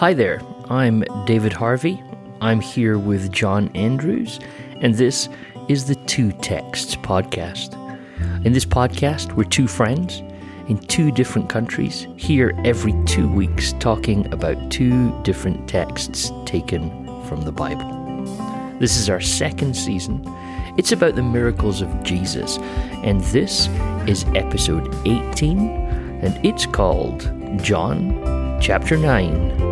[0.00, 2.02] Hi there, I'm David Harvey.
[2.40, 4.40] I'm here with John Andrews,
[4.80, 5.28] and this
[5.68, 7.74] is the Two Texts podcast.
[8.46, 10.22] In this podcast, we're two friends
[10.68, 16.88] in two different countries, here every two weeks, talking about two different texts taken
[17.26, 18.24] from the Bible.
[18.78, 20.22] This is our second season.
[20.78, 22.56] It's about the miracles of Jesus,
[23.04, 23.68] and this
[24.08, 25.58] is episode 18,
[26.22, 27.30] and it's called
[27.62, 29.69] John chapter 9,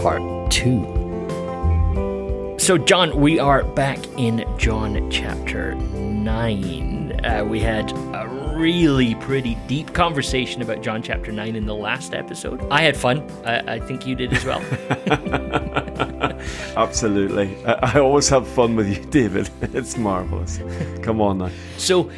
[0.00, 2.56] part 2.
[2.58, 7.20] So, John, we are back in John chapter 9.
[7.24, 8.26] Uh, we had a
[8.56, 12.66] really pretty deep conversation about John chapter 9 in the last episode.
[12.70, 13.30] I had fun.
[13.44, 14.60] I, I think you did as well.
[16.76, 17.54] Absolutely.
[17.66, 19.50] I, I always have fun with you, David.
[19.74, 20.60] It's marvelous.
[21.02, 21.50] Come on now.
[21.76, 22.10] So,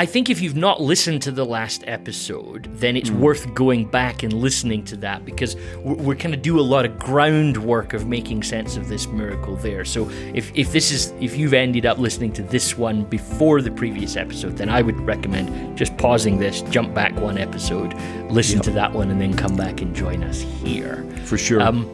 [0.00, 4.22] I think if you've not listened to the last episode, then it's worth going back
[4.22, 8.06] and listening to that because we're, we're going to do a lot of groundwork of
[8.06, 9.84] making sense of this miracle there.
[9.84, 13.72] So if, if this is if you've ended up listening to this one before the
[13.72, 17.92] previous episode, then I would recommend just pausing this, jump back one episode,
[18.30, 18.64] listen Yep.
[18.64, 21.04] to that one, and then come back and join us here.
[21.26, 21.60] For sure.
[21.60, 21.84] Um,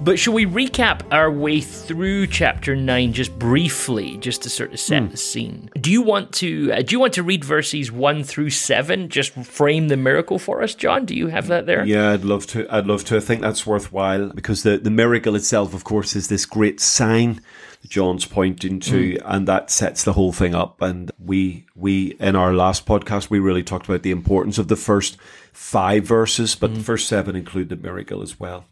[0.00, 4.80] but shall we recap our way through chapter nine just briefly, just to sort of
[4.80, 5.08] set hmm.
[5.10, 5.70] the scene?
[5.78, 6.72] Do you want to?
[6.72, 9.08] Uh, do you want to read verses one through seven?
[9.08, 11.04] Just frame the miracle for us, John.
[11.04, 11.84] Do you have that there?
[11.84, 12.66] yeah, I'd love to.
[12.74, 13.16] I'd love to.
[13.16, 17.42] I think that's worthwhile because the, the miracle itself, of course, is this great sign
[17.82, 19.26] that John's pointing to, hmm.
[19.26, 20.80] and that sets the whole thing up.
[20.80, 24.76] And we we in our last podcast we really talked about the importance of the
[24.76, 25.18] first
[25.52, 26.84] five verses, but the hmm.
[26.84, 28.64] first seven include the miracle as well.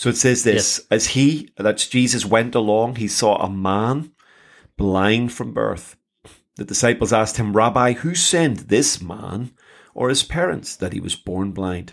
[0.00, 4.12] So it says this: as he, that's Jesus, went along, he saw a man
[4.78, 5.94] blind from birth.
[6.56, 9.50] The disciples asked him, Rabbi, who sent this man
[9.92, 11.92] or his parents that he was born blind?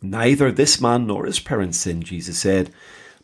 [0.00, 2.70] Neither this man nor his parents sinned, Jesus said,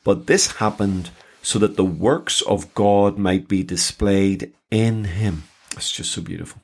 [0.03, 5.45] but this happened so that the works of God might be displayed in him.
[5.77, 6.61] It's just so beautiful.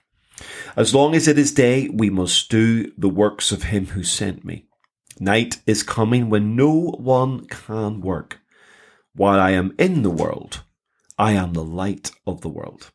[0.74, 4.44] As long as it is day, we must do the works of him who sent
[4.44, 4.66] me.
[5.20, 8.40] Night is coming when no one can work.
[9.14, 10.62] While I am in the world,
[11.18, 12.90] I am the light of the world.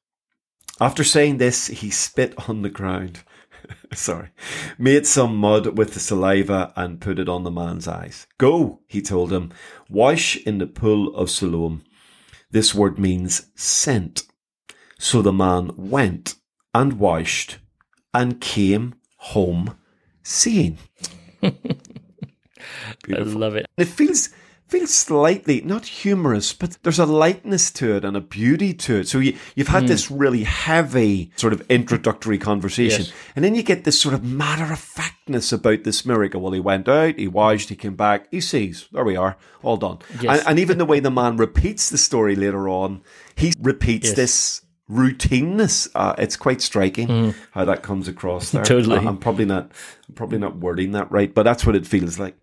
[0.82, 3.24] After saying this, he spit on the ground.
[3.94, 4.30] Sorry.
[4.78, 8.28] Made some mud with the saliva and put it on the man's eyes.
[8.38, 9.52] Go, he told him,
[9.90, 11.84] wash in the pool of Siloam.
[12.52, 14.24] This word means sent.
[14.98, 16.36] So the man went
[16.74, 17.60] and washed
[18.14, 19.78] and came home
[20.24, 20.78] seeing.
[23.08, 23.66] I love it.
[23.78, 24.30] It feels
[24.70, 29.08] feels slightly not humorous, but there's a lightness to it and a beauty to it.
[29.08, 29.88] So you, you've had hmm.
[29.88, 33.14] this really heavy sort of introductory conversation, Yes.
[33.36, 36.42] and then you get this sort of matter of factness about this miracle.
[36.42, 38.88] Well, he went out, he washed, he came back, he sees.
[38.92, 40.00] There we are, all done.
[40.22, 40.40] Yes.
[40.40, 43.02] And, and even the way the man repeats the story later on,
[43.36, 44.16] he repeats Yes.
[44.16, 45.90] this routineness.
[45.96, 48.64] Uh, it's quite striking how that comes across there.
[48.64, 48.68] Mm.
[48.68, 48.98] Totally.
[48.98, 49.72] I- I'm probably not,
[50.08, 52.36] I'm probably not wording that right, but that's what it feels like.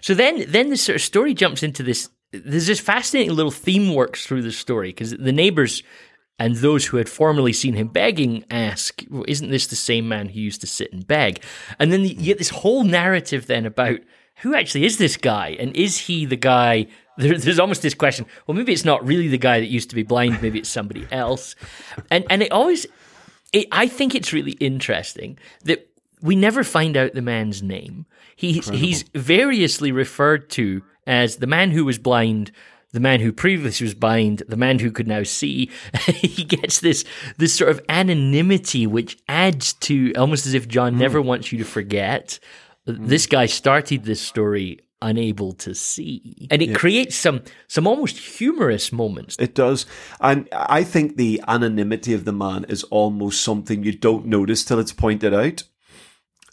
[0.00, 2.08] So then, then the sort of story jumps into this.
[2.32, 5.82] There's this fascinating little theme works through the story because the neighbors
[6.38, 10.28] and those who had formerly seen him begging ask, well, "Isn't this the same man
[10.28, 11.42] who used to sit and beg?"
[11.78, 14.00] And then you get this whole narrative then about
[14.42, 16.88] who actually is this guy, and is he the guy?
[17.16, 18.26] There, there's almost this question.
[18.46, 20.42] Well, maybe it's not really the guy that used to be blind.
[20.42, 21.54] Maybe it's somebody else.
[22.10, 22.86] And and it always,
[23.52, 25.88] it, I think it's really interesting that
[26.20, 28.06] we never find out the man's name.
[28.34, 32.52] He's he's variously referred to as the man who was blind,
[32.92, 35.70] the man who previously was blind, the man who could now see.
[36.06, 37.04] he gets this
[37.38, 41.00] this sort of anonymity which adds to almost as if John hmm.
[41.00, 42.38] never wants you to forget.
[42.84, 46.48] This guy started this story unable to see.
[46.50, 49.36] And it creates some some almost humorous moments.
[49.38, 49.86] It does.
[50.20, 54.78] And I think the anonymity of the man is almost something you don't notice till
[54.78, 55.62] it's pointed out.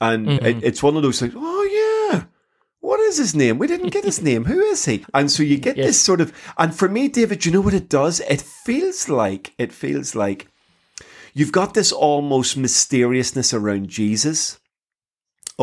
[0.02, 0.60] And it, mm-hmm.
[0.64, 2.26] it's one of those things, oh, yeah.
[2.82, 3.58] What is his name?
[3.58, 4.46] We didn't get his name.
[4.46, 5.06] Who is he?
[5.14, 5.88] And so you get Yes.
[5.88, 8.20] this sort of, and for me, David, you know what it does?
[8.22, 10.48] It feels like, it feels like
[11.34, 14.60] you've got this almost mysteriousness around Jesus.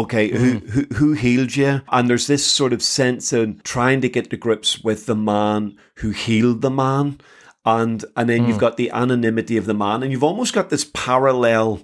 [0.01, 0.69] Okay, who, mm-hmm.
[0.71, 1.83] who who healed you?
[1.93, 5.77] And there's this sort of sense in trying to get to grips with the man
[5.97, 7.21] who healed the man,
[7.67, 8.61] and and then you've mm.
[8.61, 11.83] got the anonymity of the man, and you've almost got this parallel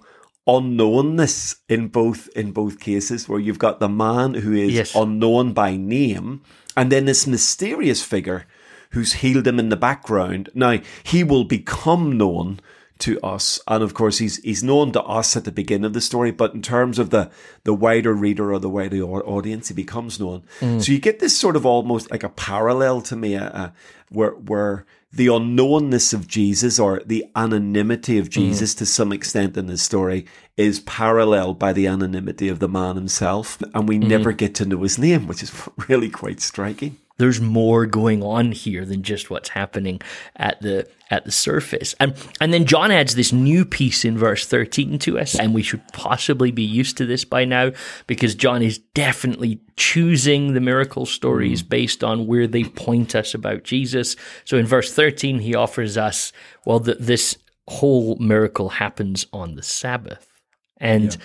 [0.48, 4.94] unknownness in both in both cases, where you've got the man who is Yes.
[4.94, 6.40] unknown by name,
[6.74, 8.46] and then this mysterious figure
[8.92, 10.48] who's healed him in the background.
[10.54, 12.60] Now he will become known
[12.98, 13.60] to us.
[13.68, 16.54] And of course, he's he's known to us at the beginning of the story, but
[16.54, 17.30] in terms of the
[17.64, 20.42] the wider reader or the wider audience, he becomes known.
[20.60, 20.82] Mm.
[20.82, 23.70] So you get this sort of almost like a parallel to me, uh, uh,
[24.08, 28.78] where where the unknownness of Jesus or the anonymity of Jesus mm.
[28.78, 30.26] to some extent in the story
[30.56, 34.08] is paralleled by the anonymity of the man himself, and we mm.
[34.08, 38.52] never get to know his name, which is really quite striking there's more going on
[38.52, 40.00] here than just what's happening
[40.36, 41.94] at the at the surface.
[41.98, 45.62] And and then John adds this new piece in verse 13 to us, and we
[45.62, 47.72] should possibly be used to this by now
[48.06, 51.68] because John is definitely choosing the miracle stories mm.
[51.68, 54.16] based on where they point us about Jesus.
[54.44, 56.32] So in verse 13 he offers us
[56.64, 60.32] well that this whole miracle happens on the Sabbath.
[60.78, 61.16] And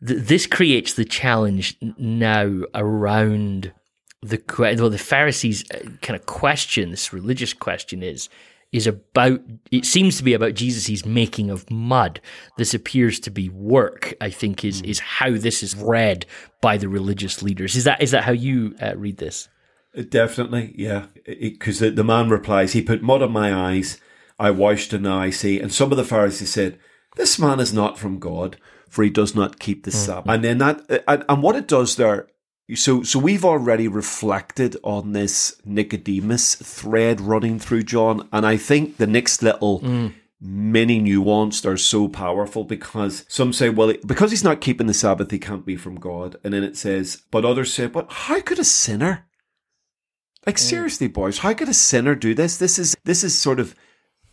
[0.00, 0.08] yeah.
[0.08, 3.72] th- this creates the challenge now around
[4.22, 8.28] the well, the Pharisees' uh, kind of question, this religious question, is
[8.70, 9.40] is about.
[9.70, 12.20] It seems to be about Jesus' making of mud.
[12.56, 14.14] This appears to be work.
[14.20, 16.24] I think is is how this is read
[16.60, 17.74] by the religious leaders.
[17.74, 19.48] Is that is that how you uh, read this?
[19.96, 21.06] Uh, definitely, yeah.
[21.26, 24.00] Because the, the man replies, "He put mud on my eyes.
[24.38, 26.78] I washed, and now I see." And some of the Pharisees said,
[27.16, 28.56] "This man is not from God."
[28.88, 29.94] For he does not keep the mm.
[29.94, 32.28] Sabbath, and then that, uh, and, and what it does there
[32.74, 38.96] so, so we've already reflected on this Nicodemus thread running through John, and I think
[38.96, 40.14] the next little mm.
[40.40, 45.30] mini nuance are so powerful because some say, well, because he's not keeping the Sabbath,
[45.30, 48.58] he can't be from God, and then it says, but others say, but how could
[48.58, 49.26] a sinner?
[50.46, 50.60] Like mm.
[50.60, 52.56] seriously, boys, how could a sinner do this?
[52.56, 53.74] This is this is sort of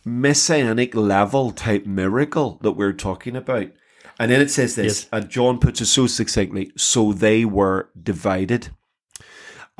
[0.04, 3.70] messianic level type miracle that we're talking about.
[4.20, 5.08] And then it says this, yes.
[5.12, 8.68] and John puts it so succinctly so they were divided.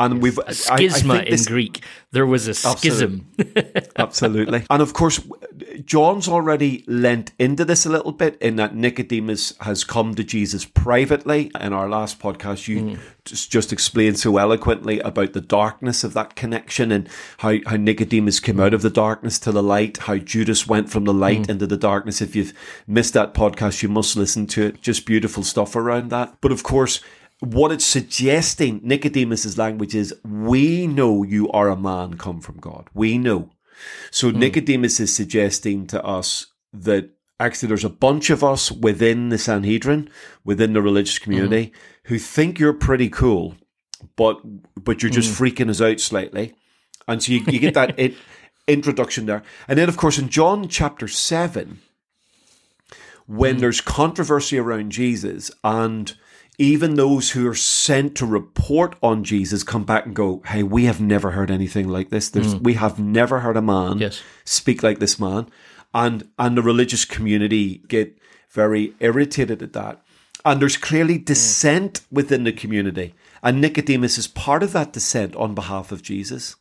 [0.01, 0.23] And yes.
[0.23, 1.85] we've a schisma I, I in this, Greek.
[2.11, 3.27] There was a schism.
[3.39, 3.91] Absolutely.
[3.97, 4.63] absolutely.
[4.71, 5.21] And of course,
[5.85, 10.65] John's already lent into this a little bit in that Nicodemus has come to Jesus
[10.65, 11.51] privately.
[11.61, 12.99] In our last podcast, you mm.
[13.27, 17.07] just, just explained so eloquently about the darkness of that connection and
[17.39, 21.05] how, how Nicodemus came out of the darkness to the light, how Judas went from
[21.05, 21.51] the light mm.
[21.51, 22.23] into the darkness.
[22.23, 22.55] If you've
[22.87, 24.81] missed that podcast, you must listen to it.
[24.81, 26.39] Just beautiful stuff around that.
[26.41, 27.03] But of course,
[27.41, 32.89] what it's suggesting, Nicodemus's language is, we know you are a man come from God.
[32.95, 33.51] We know.
[34.11, 34.37] So mm.
[34.37, 40.11] Nicodemus is suggesting to us that actually there's a bunch of us within the Sanhedrin,
[40.45, 41.73] within the religious community, mm.
[42.05, 43.57] who think you're pretty cool,
[44.17, 44.41] but
[44.83, 45.51] but you're just mm.
[45.51, 46.55] freaking us out slightly.
[47.09, 48.15] And so you, you get that it,
[48.67, 49.43] introduction there.
[49.67, 51.81] And then, of course, in John chapter 7,
[53.27, 53.61] when hmm.
[53.61, 56.15] there's controversy around Jesus and
[56.61, 60.85] even those who are sent to report on Jesus come back and go, Hey, we
[60.85, 62.31] have never heard anything like this.
[62.31, 62.63] Mm.
[62.63, 64.23] We have never heard a man yes.
[64.45, 65.49] speak like this man.
[65.95, 68.17] And, and the religious community get
[68.51, 70.03] very irritated at that.
[70.45, 71.25] And there's clearly mm.
[71.25, 72.07] dissent mm.
[72.13, 73.15] within the community.
[73.43, 76.57] And Nicodemus is part of that dissent on behalf of Jesus.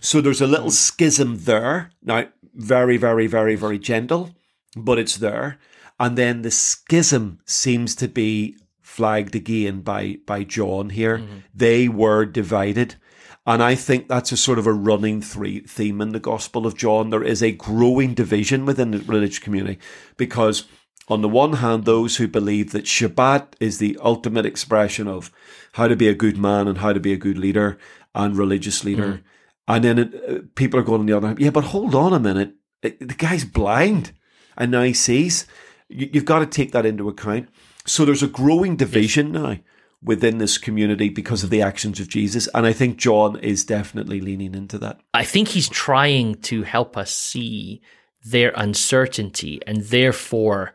[0.00, 0.72] So there's a little mm.
[0.72, 1.90] schism there.
[2.00, 4.36] Now, very, very, very, very gentle,
[4.76, 5.58] but it's there.
[5.98, 8.56] And then the schism seems to be
[8.92, 11.18] flagged again by by John here.
[11.18, 11.38] Mm-hmm.
[11.54, 12.96] They were divided.
[13.44, 16.76] And I think that's a sort of a running three theme in the Gospel of
[16.76, 17.10] John.
[17.10, 19.78] There is a growing division within the religious community
[20.16, 20.64] because,
[21.08, 25.32] on the one hand, those who believe that Shabbat is the ultimate expression of
[25.72, 27.78] how to be a good man and how to be a good leader
[28.14, 29.12] and religious leader.
[29.14, 29.22] Mm.
[29.66, 32.12] And then it, uh, people are going on the other hand, yeah, but hold on
[32.12, 32.54] a minute.
[32.82, 34.12] the guy's blind
[34.56, 35.46] and now he sees.
[35.88, 37.48] You, you've got to take that into account.
[37.86, 39.42] So there's a growing division yes.
[39.42, 39.58] now
[40.02, 42.48] within this community because of the actions of Jesus.
[42.54, 45.00] And I think John is definitely leaning into that.
[45.14, 47.82] I think he's trying to help us see
[48.24, 50.74] their uncertainty and therefore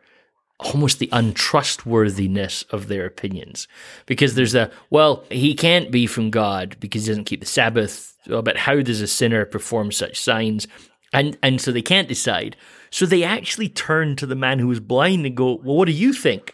[0.59, 3.67] almost the untrustworthiness of their opinions.
[4.05, 8.17] Because there's a, well, he can't be from God because he doesn't keep the Sabbath.
[8.29, 10.67] Oh, but how does a sinner perform such signs?
[11.13, 12.57] And, and so they can't decide.
[12.89, 15.91] So they actually turn to the man who was blind and go, well, what do
[15.91, 16.53] you think?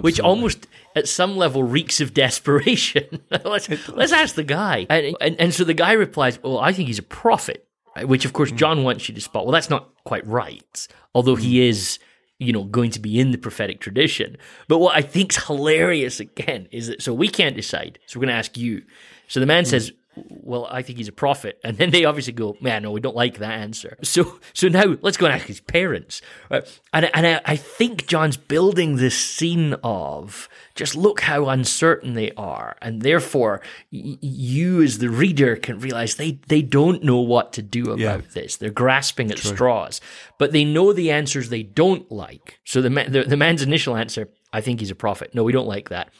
[0.00, 0.66] Which almost
[0.96, 3.22] at some level reeks of desperation.
[3.44, 4.86] let's, let's ask the guy.
[4.88, 7.66] And, and, and, so the guy replies, Well, I think he's a prophet,
[8.02, 8.56] which of course hmm.
[8.56, 9.44] John wants you to spot.
[9.44, 11.70] Well, that's not quite right, although he hmm.
[11.70, 11.98] is.
[12.38, 14.36] You know, going to be in the prophetic tradition.
[14.66, 18.00] But what I think's hilarious again is that so we can't decide.
[18.06, 18.82] So we're going to ask you.
[19.28, 19.68] So the man mm.
[19.68, 21.58] says, well, I think he's a prophet.
[21.64, 23.96] And then they obviously go, man, no, we don't like that answer.
[24.02, 26.20] So, so now let's go and ask his parents.
[26.50, 26.80] Right?
[26.92, 32.30] And, and I, I think John's building this scene of just look how uncertain they
[32.32, 32.76] are.
[32.82, 37.62] And therefore, y- you as the reader can realize they, they don't know what to
[37.62, 38.20] do about Yeah.
[38.34, 38.56] this.
[38.58, 40.00] They're grasping at straws,
[40.38, 42.60] but they know the answers they don't like.
[42.64, 45.34] So the, ma- the, the man's initial answer, I think he's a prophet.
[45.34, 46.10] No, we don't like that.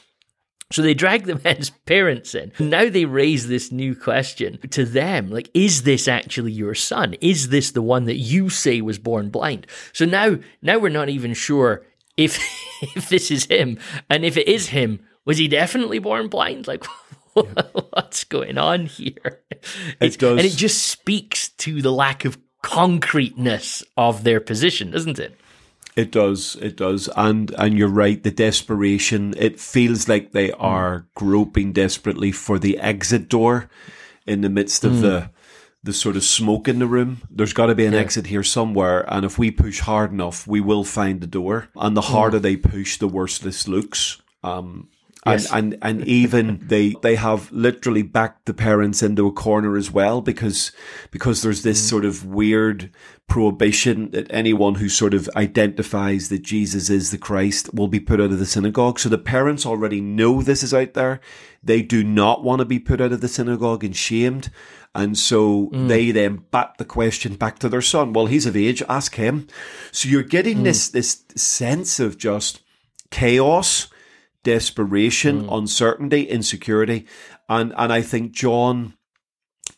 [0.73, 2.53] So they drag the man's parents in.
[2.59, 7.15] Now they raise this new question to them like, is this actually your son?
[7.21, 9.67] Is this the one that you say was born blind?
[9.93, 11.85] So now, now we're not even sure
[12.17, 12.39] if,
[12.97, 13.79] if this is him.
[14.11, 16.67] And if it is him, was he definitely born blind?
[16.67, 16.85] Like,
[17.35, 19.41] what's going on here?
[20.01, 25.19] It's- does- And it just speaks to the lack of concreteness of their position, doesn't
[25.19, 25.37] it?
[25.95, 28.23] It does, it does, and and you're right.
[28.23, 29.35] The desperation.
[29.37, 30.61] It feels like they hmm.
[30.61, 33.69] are groping desperately for the exit door
[34.27, 35.01] in the midst of hmm.
[35.03, 35.31] the
[35.85, 37.23] the sort of smoke in the room.
[37.31, 40.61] There's got to be an exit here somewhere, and if we push hard enough, we
[40.61, 41.69] will find the door.
[41.77, 42.13] And the hmm.
[42.13, 44.23] harder they push, the worse this looks.
[44.43, 44.89] Um,
[45.25, 49.91] and, and and even they they have literally backed the parents into a corner as
[49.91, 50.73] well because
[51.11, 51.89] because there's this mm.
[51.89, 52.91] sort of weird
[53.29, 58.21] prohibition that anyone who sort of identifies that Jesus is the Christ will be put
[58.21, 58.99] out of the synagogue.
[58.99, 61.21] So the parents already know this is out there.
[61.63, 64.51] They do not want to be put out of the synagogue and shamed.
[64.95, 65.89] And so mm.
[65.89, 68.13] they then bat the question back to their son.
[68.13, 68.83] Well, he's of age.
[68.89, 69.47] Ask him.
[69.93, 70.65] So you're getting mm.
[70.65, 72.61] this this sense of just
[73.11, 73.89] chaos
[74.45, 77.07] desperation, uncertainty, insecurity.
[77.49, 78.95] And and I think John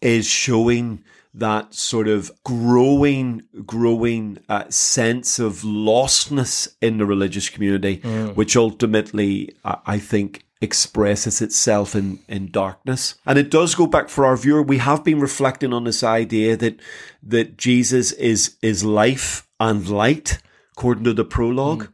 [0.00, 1.04] is showing
[1.37, 7.97] that sort of growing, growing uh, sense of lostness in the religious community,
[8.35, 13.16] which ultimately, I, I think, expresses itself in, in darkness.
[13.26, 14.62] And it does go back for our viewer.
[14.62, 16.80] We have been reflecting on this idea that
[17.23, 20.38] that Jesus is is life and light,
[20.76, 21.88] according to the prologue.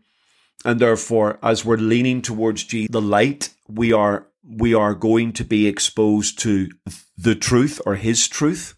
[0.65, 5.45] And therefore, as we're leaning towards G, the light, we are we are going to
[5.45, 6.71] be exposed to
[7.17, 8.75] the truth or His truth,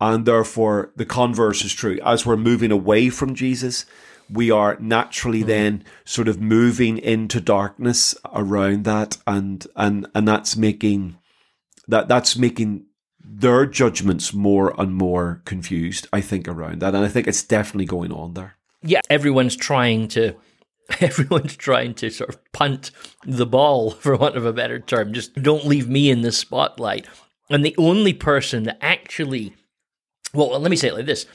[0.00, 1.98] and therefore the converse is true.
[2.04, 3.86] As we're moving away from Jesus,
[4.30, 5.48] we are naturally hmm.
[5.48, 11.18] then sort of moving into darkness around that, and and and that's making
[11.86, 12.86] that that's making
[13.24, 16.08] their judgments more and more confused.
[16.12, 18.56] I think around that, and I think it's definitely going on there.
[18.82, 20.34] yeah, everyone's trying to
[21.00, 22.90] everyone's trying to sort of punt
[23.24, 25.12] the ball, for want of a better term.
[25.12, 27.06] Just don't leave me in the spotlight.
[27.50, 29.54] And the only person that actually,
[30.32, 31.26] well, let me say it like this: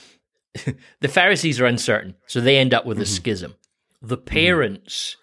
[1.01, 3.13] the Pharisees are uncertain, so they end up with a mm-hmm.
[3.13, 3.55] schism.
[4.01, 4.25] The mm-hmm.
[4.25, 5.17] parents,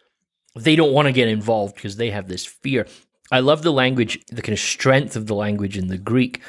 [0.55, 2.87] they don't want to get involved because they have this fear.
[3.33, 6.41] I love the language, the kind of strength of the language in the Greek.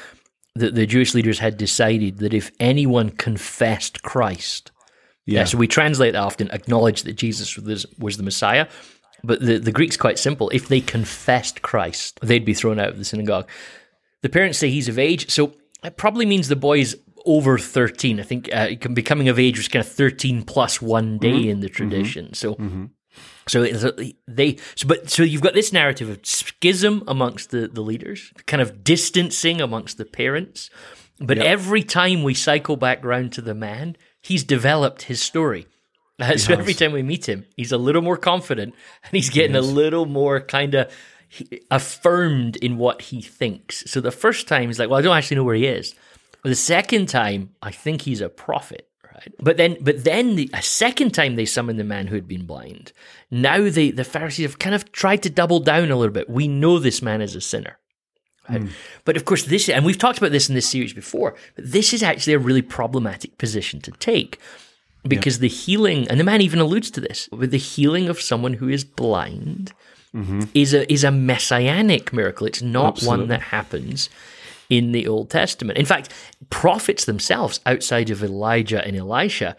[0.54, 4.70] That the Jewish leaders had decided that if anyone confessed Christ,
[5.26, 5.44] yeah.
[5.44, 8.68] so we translate that often, acknowledge that Jesus was, was the Messiah.
[9.24, 10.50] But the, the Greek's quite simple.
[10.50, 13.48] If they confessed Christ, they'd be thrown out of the synagogue.
[14.22, 18.20] The parents say he's of age, so it probably means the boy's over 13.
[18.20, 21.50] I think uh, becoming of age was kind of 13 plus one day mm-hmm.
[21.50, 22.26] in the tradition.
[22.26, 22.34] Mm-hmm.
[22.34, 22.54] So.
[22.54, 22.84] Mm-hmm.
[23.48, 23.62] So
[24.26, 28.60] they, so, but so you've got this narrative of schism amongst the, the leaders, kind
[28.60, 30.68] of distancing amongst the parents.
[31.20, 35.66] But every time we cycle back round to the man, he's developed his story.
[36.18, 39.56] Uh, so every time we meet him, he's a little more confident and he's getting
[39.56, 40.92] a little more kind of
[41.70, 43.84] affirmed in what he thinks.
[43.90, 45.94] So the first time he's like, "Well, I don't actually know where he is."
[46.42, 49.34] The second time, I think he's a prophet, right?
[49.40, 52.46] But then, but then the, a second time they summon the man who had been
[52.46, 52.92] blind.
[53.32, 56.30] Now they, the Pharisees have kind of tried to double down a little bit.
[56.30, 57.78] We know this man is a sinner.
[58.48, 58.62] Right?
[58.62, 58.68] Hmm.
[59.04, 61.92] But of course, this, and we've talked about this in this series before, but this
[61.92, 64.38] is actually a really problematic position to take
[65.08, 68.54] because the healing, and the man even alludes to this, with the healing of someone
[68.54, 69.72] who is blind
[70.14, 70.40] mm-hmm.
[70.54, 72.46] is a is a messianic miracle.
[72.46, 74.08] It's not one that happens
[74.68, 75.78] in the Old Testament.
[75.78, 76.12] In fact,
[76.50, 79.56] prophets themselves, outside of Elijah and Elisha,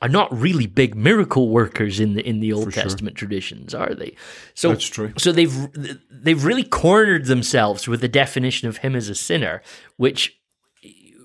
[0.00, 4.14] are not really big miracle workers in the in the Old Testament traditions, are they?
[4.54, 5.12] So That's true.
[5.18, 5.68] So they've
[6.10, 9.62] they've really cornered themselves with the definition of him as a sinner,
[9.96, 10.38] which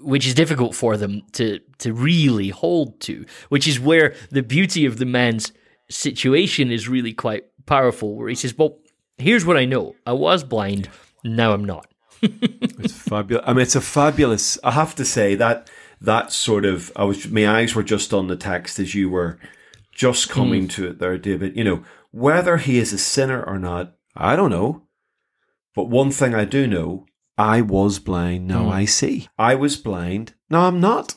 [0.01, 3.25] which is difficult for them to to really hold to.
[3.49, 5.51] Which is where the beauty of the man's
[5.89, 8.15] situation is really quite powerful.
[8.15, 8.79] Where he says, "Well,
[9.17, 10.89] here's what I know: I was blind,
[11.23, 11.87] now I'm not."
[12.79, 13.43] It's fabulous.
[13.47, 14.57] I mean, it's a fabulous.
[14.63, 15.69] I have to say that
[16.03, 16.91] that sort of.
[16.95, 17.27] I was.
[17.29, 19.39] My eyes were just on the text as you were
[19.91, 20.69] just coming hmm.
[20.69, 21.57] to it there, David.
[21.57, 23.95] You know whether he is a sinner or not.
[24.15, 24.83] I don't know.
[25.75, 27.07] But one thing I do know
[27.37, 28.69] I was blind, now hmm.
[28.69, 29.27] I see.
[29.37, 31.15] I was blind, now I'm not.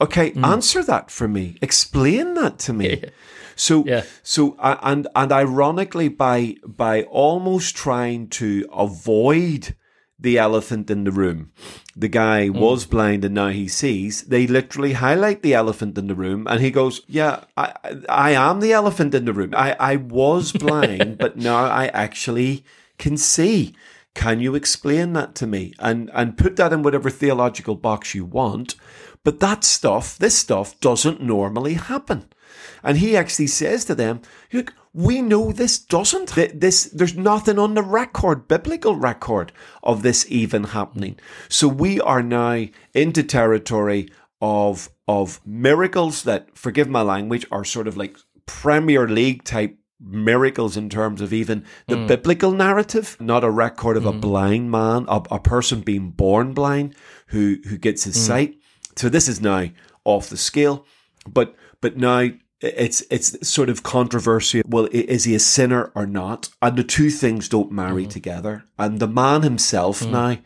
[0.00, 0.44] Okay, hmm.
[0.44, 1.58] answer that for me.
[1.62, 3.04] Explain that to me.
[3.58, 4.04] So, Yeah.
[4.22, 9.74] so, and and ironically, by by almost trying to avoid
[10.18, 11.52] the elephant in the room,
[11.96, 12.58] the guy mm.
[12.58, 14.22] was blind and now he sees.
[14.22, 17.72] They literally highlight the elephant in the room, and he goes, "Yeah, I
[18.08, 19.54] I am the elephant in the room.
[19.56, 22.64] I I was blind, but now I actually
[22.98, 23.74] can see."
[24.14, 25.74] Can you explain that to me?
[25.78, 28.74] And and put that in whatever theological box you want.
[29.22, 32.32] But that stuff, this stuff, doesn't normally happen.
[32.82, 36.34] And he actually says to them, Look, we know this doesn't.
[36.34, 41.18] This there's nothing on the record, biblical record, of this even happening.
[41.48, 47.88] So we are now into territory of of miracles that, forgive my language, are sort
[47.88, 48.16] of like
[48.46, 52.06] Premier League type miracles in terms of even the mm.
[52.06, 54.20] biblical narrative, not a record of a mm.
[54.20, 56.94] blind man, a, a person being born blind
[57.28, 58.26] who who gets his mm.
[58.26, 58.58] sight.
[58.96, 59.68] So this is now
[60.04, 60.86] off the scale,
[61.26, 62.30] but but now
[62.60, 64.62] it's it's sort of controversial.
[64.66, 66.50] Well, is he a sinner or not?
[66.60, 68.10] And the two things don't marry mm-hmm.
[68.10, 68.64] together.
[68.78, 70.10] And the man himself mm.
[70.10, 70.38] now,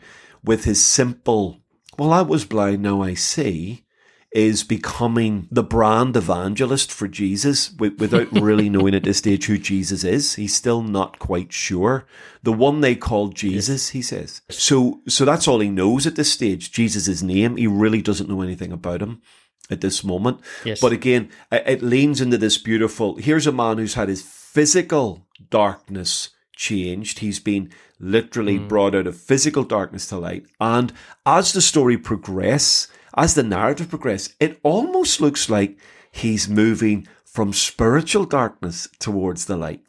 [0.43, 1.61] with his simple,
[1.97, 3.85] well, I was blind, now I see,
[4.31, 10.03] is becoming the brand evangelist for Jesus without really knowing at this stage who Jesus
[10.03, 10.35] is.
[10.35, 12.05] He's still not quite sure.
[12.41, 14.41] The one they call Jesus, he says.
[14.49, 16.71] So, so that's all he knows at this stage.
[16.71, 17.57] Jesus' name.
[17.57, 19.21] He really doesn't know anything about him
[19.69, 20.39] at this moment.
[20.63, 20.79] Yes.
[20.81, 23.15] But again, it it leans into this beautiful.
[23.17, 27.19] Here's a man who's had his physical darkness changed.
[27.19, 28.67] He's been literally mm.
[28.67, 30.45] brought out of physical darkness to light.
[30.59, 30.93] And
[31.25, 35.77] as the story progresses, as the narrative progresses, it almost looks like
[36.11, 39.81] he's moving from spiritual darkness towards the light.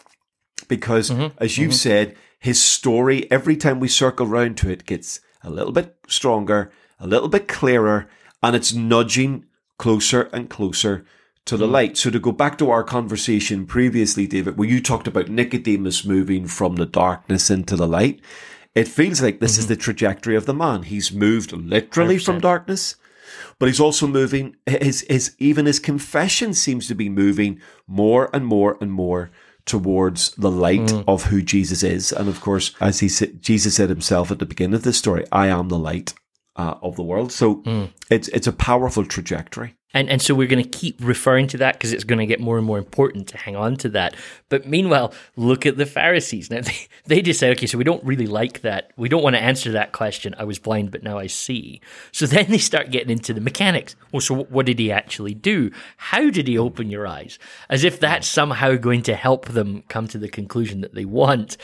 [0.69, 1.37] Because, mm-hmm.
[1.39, 1.77] as you've mm-hmm.
[1.77, 6.73] said, his story, every time we circle round to it, gets a little bit stronger,
[6.99, 8.09] a little bit clearer,
[8.43, 9.45] and it's nudging
[9.79, 11.05] closer and closer
[11.47, 11.73] to the hmm.
[11.73, 11.97] light.
[11.97, 16.47] So to go back to our conversation previously, David, where you talked about Nicodemus moving
[16.47, 18.21] from the darkness into the light,
[18.75, 19.75] it feels like this is mm-hmm.
[19.75, 20.85] the trajectory of the man.
[20.85, 22.41] He's moved literally from 100%.
[22.41, 22.97] darkness,
[23.59, 28.47] but he's also moving his his even his confession seems to be moving more and
[28.47, 29.31] more and more
[29.65, 31.05] towards the light mm.
[31.07, 32.13] of who Jesus is.
[32.13, 35.25] And of course, as he said, Jesus said himself at the beginning of this story,
[35.33, 36.15] I am the light
[36.57, 37.33] uh, of the world.
[37.33, 37.63] So
[38.11, 39.77] it's it's a powerful trajectory.
[39.95, 42.41] And and so we're going to keep referring to that because it's going to get
[42.41, 44.17] more and more important to hang on to that.
[44.49, 46.51] But meanwhile, look at the Pharisees.
[46.51, 48.91] Now they, they just say, okay, so we don't really like that.
[48.97, 50.35] We don't want to answer that question.
[50.37, 51.81] I was blind, but now I see.
[52.11, 53.95] So then they start getting into the mechanics.
[54.13, 55.71] Well, so what did he actually do?
[55.97, 57.39] How did he open your eyes?
[57.71, 61.57] As if that's somehow going to help them come to the conclusion that they want.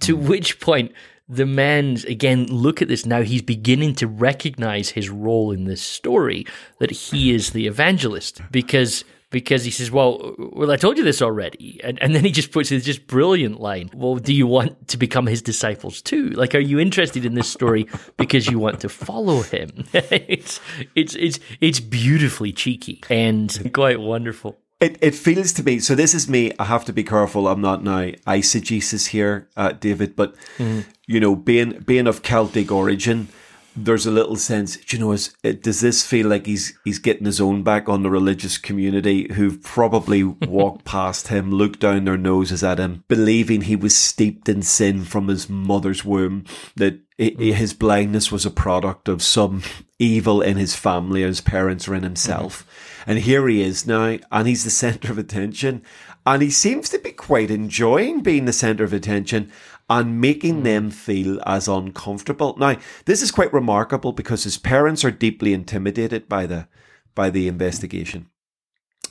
[0.00, 0.92] To which point
[1.28, 5.82] the men again look at this now he's beginning to recognize his role in this
[5.82, 6.46] story
[6.78, 11.20] that he is the evangelist because because he says well well i told you this
[11.20, 11.80] already.
[11.82, 14.96] And, and then he just puts this just brilliant line well do you want to
[14.96, 16.30] become his disciples too?
[16.30, 19.84] Like are you interested in this story because you want to follow him?
[19.92, 20.60] It's
[20.94, 26.12] it's it's it's beautifully cheeky and quite wonderful It, it feels to me, so this
[26.12, 30.36] is me, I have to be careful, I'm not now eisegesis here, uh, David, but,
[30.58, 30.80] mm-hmm.
[31.06, 33.28] you know, being, being of Celtic origin,
[33.74, 37.24] there's a little sense, you know, is, it, does this feel like he's, he's getting
[37.24, 42.18] his own back on the religious community who've probably walked past him, looked down their
[42.18, 46.44] noses at him, believing he was steeped in sin from his mother's womb,
[46.76, 47.52] that i- mm-hmm.
[47.52, 49.62] his blindness was a product of some
[49.98, 52.60] evil in his family, his parents or in himself.
[52.60, 52.85] Mm-hmm.
[53.06, 55.82] And here he is now, and he's the center of attention.
[56.24, 59.52] And he seems to be quite enjoying being the center of attention
[59.88, 62.56] and making them feel as uncomfortable.
[62.58, 66.66] Now, this is quite remarkable because his parents are deeply intimidated by the
[67.14, 68.28] by the investigation.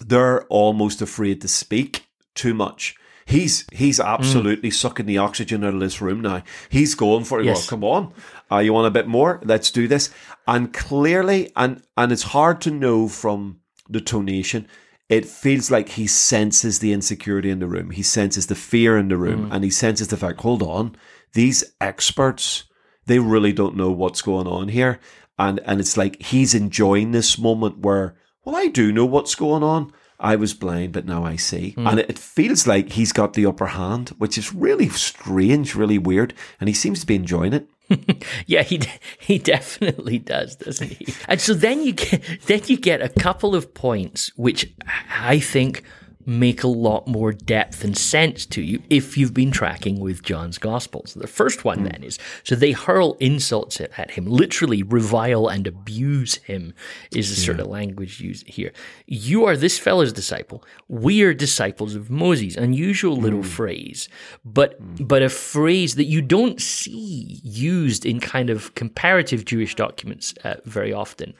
[0.06, 2.06] They're almost afraid to speak
[2.36, 2.96] too much.
[3.26, 6.44] He's he's absolutely sucking the oxygen out of this room now.
[6.70, 7.46] He's going for it.
[7.46, 7.60] Yes.
[7.62, 8.14] Well, come on.
[8.52, 9.40] Uh, you want a bit more?
[9.44, 10.12] Let's do this.
[10.46, 14.66] And clearly, and and it's hard to know from the tonation.
[15.08, 17.92] It feels like he senses the insecurity in the room.
[17.92, 19.54] He senses the fear in the room, mm.
[19.54, 20.42] and he senses the fact.
[20.42, 20.96] Hold on,
[21.34, 22.64] these experts,
[23.06, 25.00] they really don't know what's going on here,
[25.38, 29.64] and and it's like he's enjoying this moment where, well, I do know what's going
[29.64, 29.94] on.
[30.20, 31.76] I was blind, but now I see.
[31.78, 31.92] Mm.
[31.92, 36.34] And it feels like he's got the upper hand, which is really strange, really weird.
[36.60, 37.68] And he seems to be enjoying it.
[38.48, 38.82] Yeah, he
[39.20, 41.14] he definitely does, doesn't he?
[41.28, 44.74] And so then you get then you get a couple of points which
[45.10, 45.84] I think
[46.26, 50.58] make a lot more depth and sense to you if you've been tracking with John's
[50.58, 51.14] Gospels.
[51.14, 51.86] The first one hmm.
[51.86, 56.74] then is so they hurl insults at him, literally revile and abuse him
[57.12, 58.72] is the sort of language used here.
[59.06, 60.64] You are this fellow's disciple.
[60.88, 62.56] We are disciples of Moses.
[62.56, 63.48] Unusual little hmm.
[63.48, 64.10] phrase,
[64.44, 65.06] but hmm.
[65.06, 70.56] but a phrase that you don't see used in kind of comparative Jewish documents uh,
[70.66, 71.34] very often.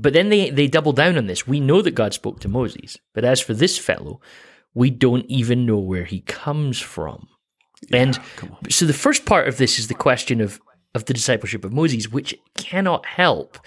[0.00, 1.46] But then they, they double down on this.
[1.46, 4.20] We know that God spoke to Moses, but as for this fellow,
[4.72, 7.28] we don't even know where he comes from.
[7.92, 8.18] and
[8.68, 10.60] so the first part of this is the question of,
[10.94, 13.58] of the discipleship of Moses, which cannot help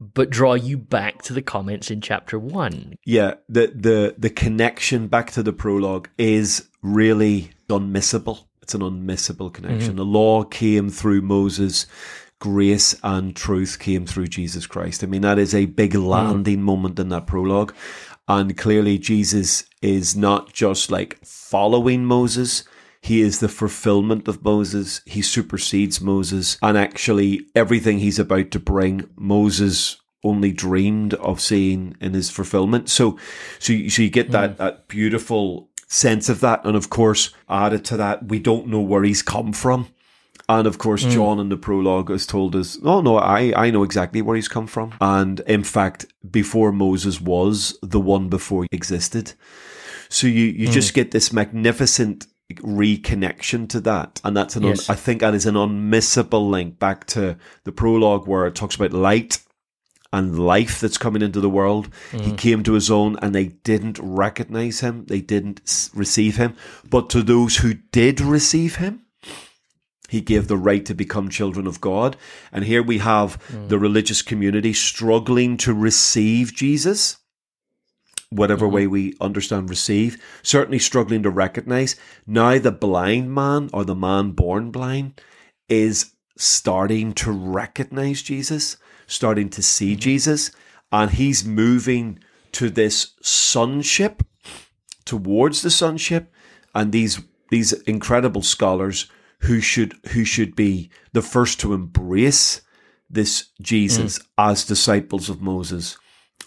[0.00, 2.94] but draw you back to the comments in chapter one.
[3.04, 8.46] Yeah, the the the connection back to the prologue is really unmissable.
[8.62, 9.90] It's an unmissable connection.
[9.90, 9.96] Mm-hmm.
[9.96, 11.86] The law came through Moses.
[12.40, 15.04] Grace and truth came through Jesus Christ.
[15.04, 16.06] I mean, that is a big mm.
[16.06, 17.74] landing moment in that prologue.
[18.26, 22.64] And clearly, Jesus is not just like following Moses,
[23.02, 25.00] he is the fulfillment of Moses.
[25.06, 26.58] He supersedes Moses.
[26.62, 32.90] And actually, everything he's about to bring, Moses only dreamed of seeing in his fulfillment.
[32.90, 33.18] So,
[33.58, 34.56] so, you- so you get that, mm.
[34.58, 36.64] that beautiful sense of that.
[36.64, 39.88] And of course, added to that, we don't know where he's come from.
[40.50, 41.12] And of course, mm.
[41.12, 44.48] John in the prologue has told us, oh no, I, I know exactly where he's
[44.48, 44.92] come from.
[45.00, 49.34] And in fact, before Moses was, the one before he existed.
[50.08, 50.72] So you, you mm.
[50.72, 54.20] just get this magnificent reconnection to that.
[54.24, 58.26] And that's an, un- I think that is an unmissable link back to the prologue
[58.26, 59.38] where it talks about light
[60.12, 61.90] and life that's coming into the world.
[62.10, 62.36] He mm.
[62.38, 65.04] came to his own and they didn't recognize him.
[65.06, 66.56] They didn't receive him.
[66.90, 69.02] But to those who did receive him,
[70.10, 72.16] he gave the right to become children of God.
[72.50, 73.68] And here we have mm.
[73.68, 77.18] the religious community struggling to receive Jesus,
[78.28, 78.74] whatever mm-hmm.
[78.74, 81.94] way we understand receive, certainly struggling to recognize.
[82.26, 85.20] Now the blind man or the man born blind
[85.68, 90.00] is starting to recognize Jesus, starting to see mm-hmm.
[90.00, 90.50] Jesus,
[90.90, 92.18] and he's moving
[92.50, 94.24] to this sonship
[95.04, 96.32] towards the sonship
[96.74, 97.20] and these
[97.50, 99.08] these incredible scholars
[99.40, 102.60] who should who should be the first to embrace
[103.08, 104.24] this Jesus mm.
[104.38, 105.98] as disciples of Moses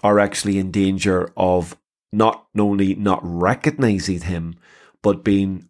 [0.04, 1.78] are actually in danger of
[2.12, 4.56] not only not recognizing him
[5.02, 5.70] but being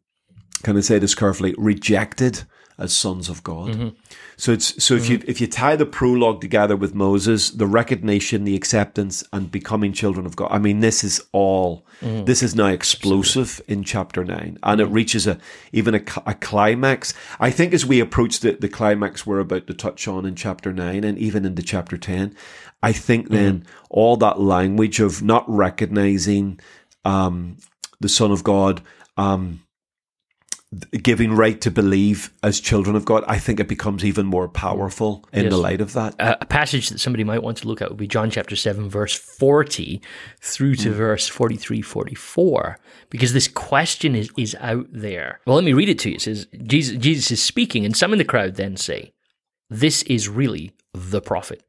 [0.64, 2.44] can I say this carefully rejected
[2.78, 3.70] as sons of God.
[3.70, 3.90] Mm-hmm.
[4.36, 5.30] So it's so if you mm-hmm.
[5.30, 10.26] if you tie the prologue together with Moses, the recognition, the acceptance, and becoming children
[10.26, 10.50] of God.
[10.52, 11.86] I mean, this is all.
[12.02, 12.26] Mm-hmm.
[12.26, 15.38] This is now explosive in chapter nine, and it reaches a
[15.72, 17.14] even a, a climax.
[17.40, 20.74] I think as we approach the the climax we're about to touch on in chapter
[20.74, 22.36] nine, and even into chapter ten,
[22.82, 26.60] I think then all that language of not recognizing
[27.06, 27.58] um,
[28.00, 28.82] the Son of God.
[29.16, 29.62] Um,
[31.02, 35.26] giving right to believe as children of God, I think it becomes even more powerful
[35.32, 36.16] in the light of that.
[36.20, 38.90] A, a passage that somebody might want to look at would be John chapter 7,
[38.90, 40.02] verse 40
[40.42, 40.96] through to hmm.
[40.96, 42.78] verse 43, 44,
[43.10, 45.42] because this question is, is out there.
[45.46, 46.16] Well, let me read it to you.
[46.16, 49.14] It says, Jesus, Jesus is speaking, and some in the crowd then say,
[49.70, 51.64] This is really the prophet.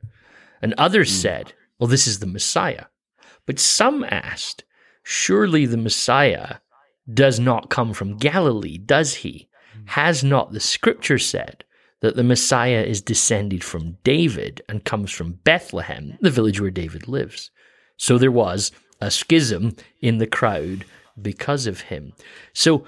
[0.62, 1.20] And others hmm.
[1.20, 2.86] said, Well, this is the Messiah.
[3.46, 4.64] But some asked,
[5.02, 6.56] Surely the Messiah
[7.12, 9.48] does not come from Galilee, does he?
[9.86, 11.64] Has not the scripture said
[12.00, 17.08] that the Messiah is descended from David and comes from Bethlehem, the village where David
[17.08, 17.50] lives?
[17.96, 20.84] So there was a schism in the crowd
[21.20, 22.12] because of him.
[22.52, 22.84] So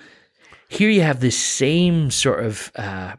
[0.68, 3.14] here you have this same sort of uh,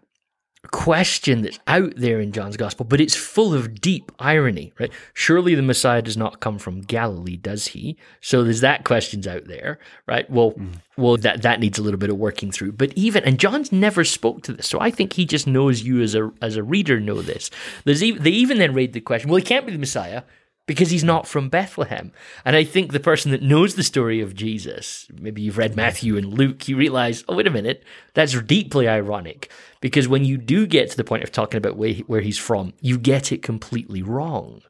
[0.71, 4.91] question that's out there in John's gospel, but it's full of deep irony, right?
[5.13, 7.97] Surely the Messiah does not come from Galilee, does he?
[8.21, 10.29] So there's that question's out there, right?
[10.29, 11.01] Well, mm-hmm.
[11.01, 12.73] well, that that needs a little bit of working through.
[12.73, 16.01] But even and John's never spoke to this, so I think he just knows you
[16.01, 17.49] as a as a reader know this.
[17.83, 20.23] There's even, they even then raised the question, well, he can't be the Messiah
[20.67, 22.11] because he's not from Bethlehem.
[22.45, 26.17] And I think the person that knows the story of Jesus, maybe you've read Matthew
[26.17, 29.49] and Luke, you realize, oh, wait a minute, that's deeply ironic.
[29.79, 32.73] Because when you do get to the point of talking about where, where he's from,
[32.81, 34.61] you get it completely wrong.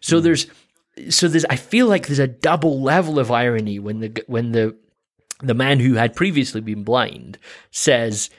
[0.00, 0.24] So hmm.
[0.24, 0.46] there's,
[1.08, 4.76] so there's, I feel like there's a double level of irony when the, when the,
[5.40, 7.38] the man who had previously been blind
[7.70, 8.30] says,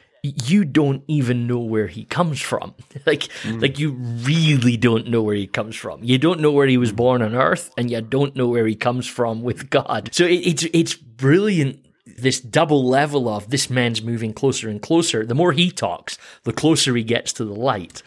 [0.43, 2.73] you don't even know where he comes from.
[3.05, 3.61] like, mm.
[3.61, 6.03] like you really don't know where he comes from.
[6.03, 8.75] You don't know where he was born on earth, and you don't know where he
[8.75, 10.09] comes from with God.
[10.11, 11.83] So it, it's it's brilliant.
[12.05, 15.25] This double level of this man's moving closer and closer.
[15.25, 18.01] The more he talks, the closer he gets to the light.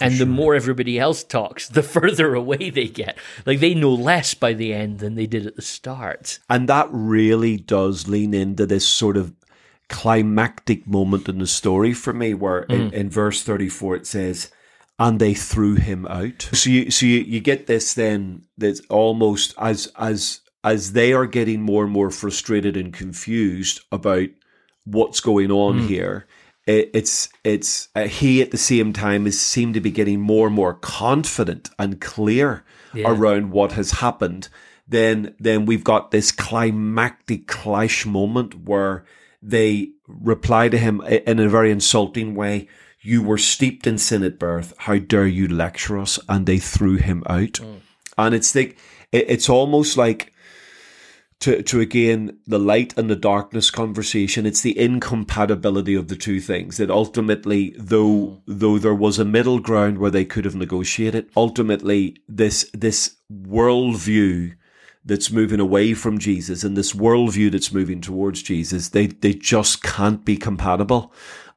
[0.00, 3.18] and the more everybody else talks, the further away they get.
[3.44, 6.38] Like they know less by the end than they did at the start.
[6.48, 9.34] And that really does lean into this sort of
[9.90, 12.74] climactic moment in the story for me, where mm.
[12.74, 14.50] in, in, verse 34 it says,
[14.98, 16.48] and they threw him out.
[16.52, 21.26] So you, so you, you get this then that's almost as, as, as they are
[21.26, 24.28] getting more and more frustrated and confused about
[24.84, 25.88] what's going on mm.
[25.88, 26.26] here
[26.66, 30.54] it's it's uh, he at the same time is seemed to be getting more and
[30.54, 33.10] more confident and clear yeah.
[33.10, 34.48] around what has happened.
[34.86, 39.04] Then then we've got this climactic clash moment where
[39.42, 42.68] they reply to him in a very insulting way.
[43.00, 44.74] You were steeped in sin at birth.
[44.78, 46.18] How dare you lecture us?
[46.28, 47.54] And they threw him out.
[47.54, 47.80] Mm.
[48.18, 48.76] And it's like
[49.12, 50.32] it's almost like
[51.40, 54.44] to, to again the light and the darkness conversation.
[54.44, 59.58] It's the incompatibility of the two things that ultimately, though though there was a middle
[59.58, 64.54] ground where they could have negotiated, ultimately this this worldview
[65.10, 69.82] that's moving away from Jesus and this worldview that's moving towards Jesus, they they just
[69.82, 71.12] can't be compatible.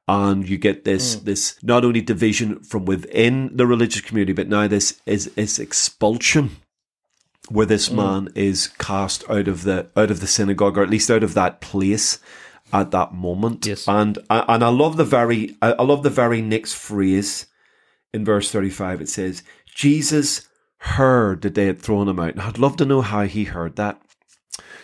[0.08, 1.26] And you get this mm.
[1.26, 6.58] this not only division from within the religious community, but now this is is expulsion
[7.50, 7.98] where this mm.
[7.98, 11.36] man is cast out of the out of the synagogue or at least out of
[11.36, 12.18] that place
[12.74, 13.68] at that moment.
[13.68, 13.88] Yes.
[13.88, 17.46] And and I love the very I love the very next phrase
[18.14, 20.48] in verse 35 it says Jesus
[20.84, 22.32] heard that they had thrown him out.
[22.32, 24.02] And I'd love to know how he heard that.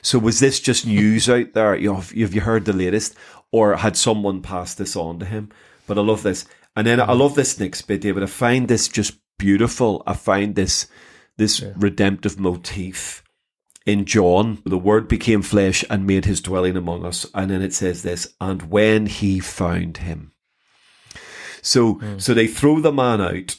[0.01, 1.75] So was this just news out there?
[1.75, 3.15] You know, have you heard the latest
[3.51, 5.49] or had someone passed this on to him?
[5.87, 6.45] But I love this.
[6.75, 8.23] And then I love this next bit, David.
[8.23, 10.01] I find this just beautiful.
[10.07, 10.87] I find this
[11.35, 11.73] this yeah.
[11.75, 13.21] redemptive motif
[13.85, 14.61] in John.
[14.65, 17.25] The Word became flesh and made his dwelling among us.
[17.33, 20.31] And then it says this, and when he found him.
[21.61, 22.21] So, mm.
[22.21, 23.57] so they throw the man out.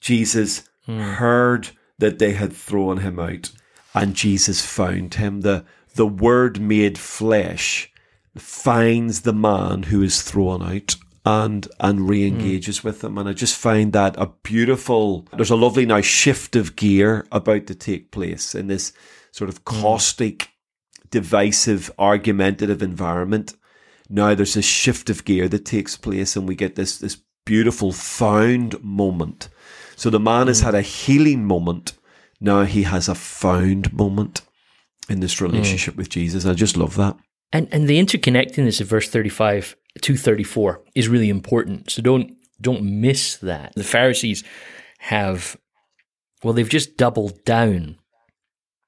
[0.00, 1.14] Jesus mm.
[1.14, 3.50] heard that they had thrown him out,
[3.94, 5.42] and Jesus found him.
[5.42, 7.90] The, the Word made flesh
[8.36, 12.84] finds the man who is thrown out and and re-engages mm.
[12.84, 16.76] with them and i just find that a beautiful there's a lovely now shift of
[16.76, 18.92] gear about to take place in this
[19.30, 19.80] sort of hmm.
[19.80, 20.50] caustic
[21.10, 23.54] divisive argumentative environment
[24.08, 27.92] now there's a shift of gear that takes place and we get this this beautiful
[27.92, 29.50] found moment
[30.00, 30.66] so the man has hmm.
[30.66, 31.92] had a healing moment
[32.40, 34.42] now he has a found moment
[35.08, 35.44] in this hmm.
[35.46, 37.16] relationship with jesus i just love that
[37.52, 41.90] and and the interconnectedness of verse 35 to 34 is really important.
[41.90, 43.72] So don't don't miss that.
[43.74, 44.44] The Pharisees
[44.98, 45.56] have
[46.42, 47.96] well they've just doubled down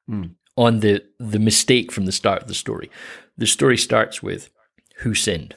[0.08, 0.34] mm.
[0.56, 2.90] on the the mistake from the start of the story.
[3.36, 4.50] The story starts with
[4.98, 5.56] who sinned.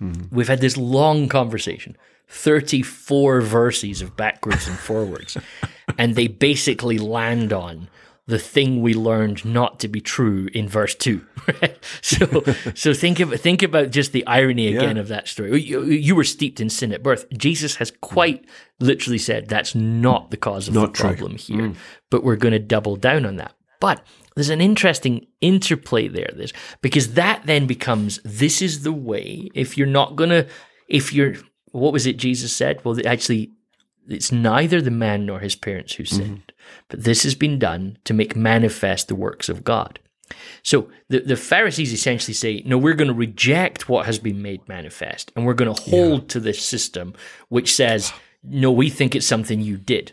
[0.00, 0.34] Mm-hmm.
[0.34, 1.96] We've had this long conversation,
[2.30, 5.36] 34 verses of backwards and forwards,
[5.98, 7.88] and they basically land on
[8.30, 11.26] the thing we learned not to be true in verse two.
[12.00, 12.42] so,
[12.74, 15.02] so think of think about just the irony again yeah.
[15.02, 15.60] of that story.
[15.60, 17.26] You, you, were steeped in sin at birth.
[17.36, 18.46] Jesus has quite
[18.78, 21.08] literally said that's not the cause of not the true.
[21.08, 21.76] problem here, mm.
[22.08, 23.54] but we're going to double down on that.
[23.80, 26.30] But there's an interesting interplay there.
[26.34, 29.48] This because that then becomes this is the way.
[29.54, 30.46] If you're not going to,
[30.88, 31.34] if you're
[31.72, 32.84] what was it Jesus said?
[32.84, 33.52] Well, actually,
[34.08, 36.84] it's neither the man nor his parents who sinned, mm-hmm.
[36.88, 39.98] but this has been done to make manifest the works of God.
[40.62, 44.68] So the, the Pharisees essentially say, no, we're going to reject what has been made
[44.68, 46.28] manifest, and we're going to hold yeah.
[46.28, 47.14] to this system
[47.48, 50.12] which says, no, we think it's something you did.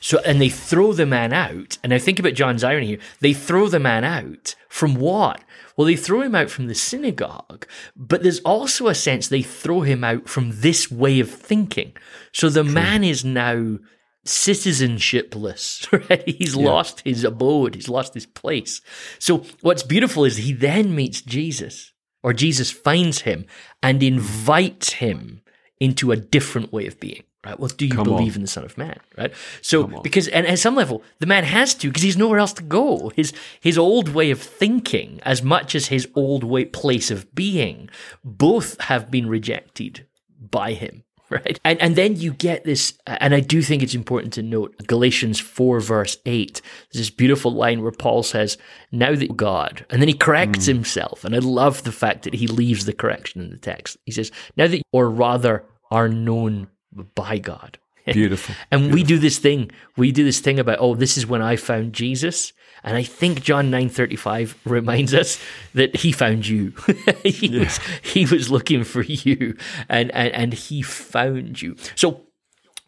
[0.00, 1.78] So, and they throw the man out.
[1.82, 2.98] And I think about John's irony here.
[3.20, 5.40] They throw the man out from what?
[5.76, 9.80] Well, they throw him out from the synagogue, but there's also a sense they throw
[9.80, 11.94] him out from this way of thinking.
[12.32, 12.72] So the True.
[12.72, 13.78] man is now
[14.24, 16.28] citizenshipless, right?
[16.28, 16.66] He's yeah.
[16.66, 18.80] lost his abode, he's lost his place.
[19.18, 23.46] So what's beautiful is he then meets Jesus, or Jesus finds him
[23.82, 25.42] and invites him
[25.80, 27.58] into a different way of being right?
[27.58, 28.36] Well, do you Come believe on.
[28.36, 29.32] in the Son of Man, right?
[29.60, 32.62] So because and at some level the man has to because he's nowhere else to
[32.62, 33.10] go.
[33.16, 37.90] His his old way of thinking, as much as his old way place of being,
[38.24, 40.06] both have been rejected
[40.38, 41.02] by him.
[41.30, 41.58] Right.
[41.64, 45.40] And and then you get this and I do think it's important to note Galatians
[45.40, 46.60] 4 verse 8.
[46.92, 48.58] There's this beautiful line where Paul says,
[48.92, 50.74] Now that God and then he corrects mm.
[50.74, 51.24] himself.
[51.24, 53.96] And I love the fact that he leaves the correction in the text.
[54.04, 56.68] He says, Now that or rather are known
[57.14, 57.78] by God.
[58.06, 58.54] Beautiful.
[58.70, 58.94] and Beautiful.
[58.94, 59.70] we do this thing.
[59.96, 62.52] We do this thing about, oh, this is when I found Jesus.
[62.82, 66.74] And I think John 9:35 reminds us that he found you.
[67.24, 67.60] he yeah.
[67.60, 69.56] was he was looking for you
[69.88, 71.76] and, and and he found you.
[71.94, 72.26] So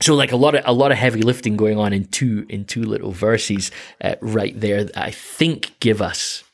[0.00, 2.66] so like a lot of a lot of heavy lifting going on in two in
[2.66, 3.70] two little verses
[4.02, 6.44] uh, right there that I think give us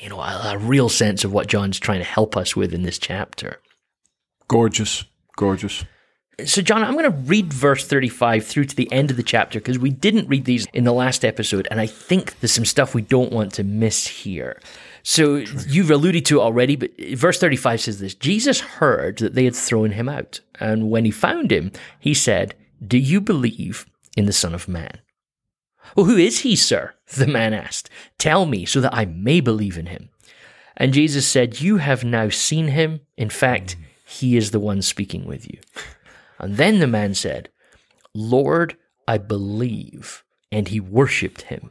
[0.00, 2.82] you know a, a real sense of what John's trying to help us with in
[2.82, 3.60] this chapter.
[4.46, 5.04] Gorgeous,
[5.36, 5.84] gorgeous.
[6.46, 9.58] So, John, I'm going to read verse 35 through to the end of the chapter
[9.58, 12.94] because we didn't read these in the last episode, and I think there's some stuff
[12.94, 14.60] we don't want to miss here.
[15.02, 19.44] So, you've alluded to it already, but verse 35 says this Jesus heard that they
[19.44, 24.26] had thrown him out, and when he found him, he said, Do you believe in
[24.26, 25.00] the Son of Man?
[25.96, 26.94] Well, who is he, sir?
[27.12, 27.90] The man asked.
[28.16, 30.08] Tell me so that I may believe in him.
[30.78, 33.00] And Jesus said, You have now seen him.
[33.18, 33.84] In fact, mm.
[34.06, 35.58] he is the one speaking with you.
[36.42, 37.48] And then the man said,
[38.14, 38.76] Lord,
[39.08, 40.24] I believe.
[40.50, 41.70] And he worshipped him.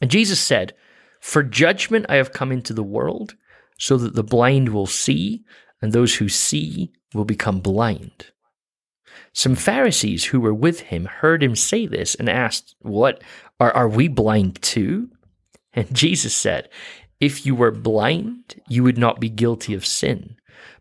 [0.00, 0.74] And Jesus said,
[1.20, 3.34] For judgment I have come into the world,
[3.78, 5.44] so that the blind will see,
[5.80, 8.26] and those who see will become blind.
[9.32, 13.22] Some Pharisees who were with him heard him say this and asked, What?
[13.60, 15.10] Are, are we blind too?
[15.72, 16.68] And Jesus said,
[17.20, 20.36] If you were blind, you would not be guilty of sin.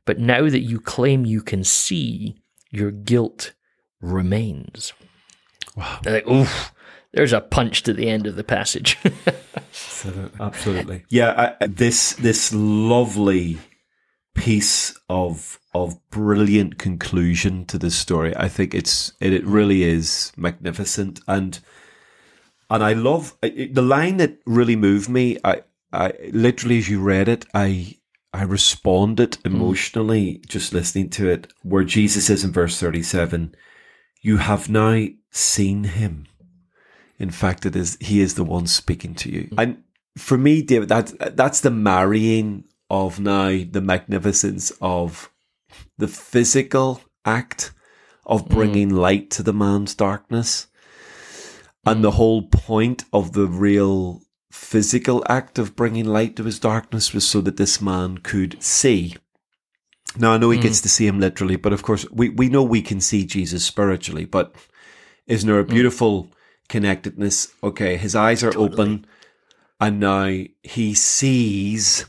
[0.06, 2.38] But now that you claim you can see,
[2.72, 3.54] your guilt
[4.02, 4.94] remains.
[5.76, 6.00] Wow.
[6.04, 6.74] They're like, oof,
[7.14, 8.98] there's a punch to the end of the passage.
[10.40, 11.04] Absolutely.
[11.10, 13.60] Yeah, I, this this lovely
[14.36, 18.36] piece of of brilliant conclusion to this story.
[18.36, 21.60] I think it's it, it really is magnificent and
[22.70, 25.38] and I love it, the line that really moved me.
[25.44, 27.97] I I literally as you read it, I
[28.34, 29.46] I responded mm.
[29.46, 30.48] emotionally mm.
[30.48, 33.56] just listening to it, where Jesus is in verse 37
[34.22, 36.28] You have now seen him.
[37.20, 39.44] In fact, it is he is the one speaking to you.
[39.52, 39.64] Mm.
[39.64, 39.84] And
[40.18, 45.32] for me, David, that that's the marrying of now the magnificence of
[45.98, 47.72] the physical act
[48.26, 48.50] of mm.
[48.50, 48.98] bringing mm.
[48.98, 50.68] light to the man's darkness.
[51.86, 57.14] And the whole point of the real physical act of bringing light to his darkness
[57.14, 59.16] was so that this man could see.
[60.18, 60.64] Now, I know he mm.
[60.64, 63.64] gets to see him literally, but of course, we, we know we can see Jesus
[63.66, 64.56] spiritually, but
[65.28, 65.74] isn't there a hmm.
[65.74, 66.32] beautiful mm.
[66.70, 67.54] connectedness?
[67.62, 68.72] Okay, his eyes are totally.
[68.72, 69.06] open,
[69.80, 72.06] and now he sees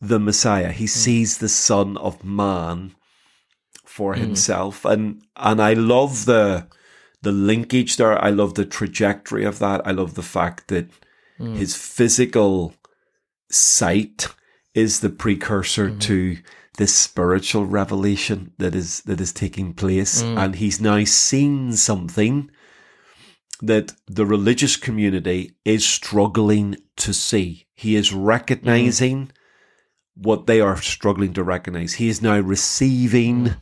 [0.00, 0.72] the Messiah.
[0.72, 0.90] He mm.
[0.90, 2.94] sees the Son of Man
[3.84, 4.20] for hmm.
[4.20, 4.84] himself.
[4.84, 6.66] And and I love the
[7.22, 8.22] the linkage there.
[8.22, 9.86] I love the trajectory of that.
[9.86, 10.90] I love the fact that
[11.38, 11.56] Mm.
[11.56, 12.74] His physical
[13.50, 14.28] sight
[14.74, 16.00] is the precursor mm.
[16.00, 16.38] to
[16.78, 20.38] this spiritual revelation that is that is taking place, mm.
[20.38, 22.50] and he's now seen something
[23.60, 27.66] that the religious community is struggling to see.
[27.74, 29.30] He is recognizing mm.
[30.14, 31.94] what they are struggling to recognize.
[31.94, 33.56] He is now receiving mm.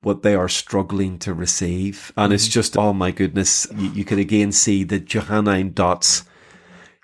[0.00, 2.12] what they are struggling to receive.
[2.16, 2.52] And it's mm.
[2.52, 6.24] just, oh my goodness, you, you can again see the Johannine dots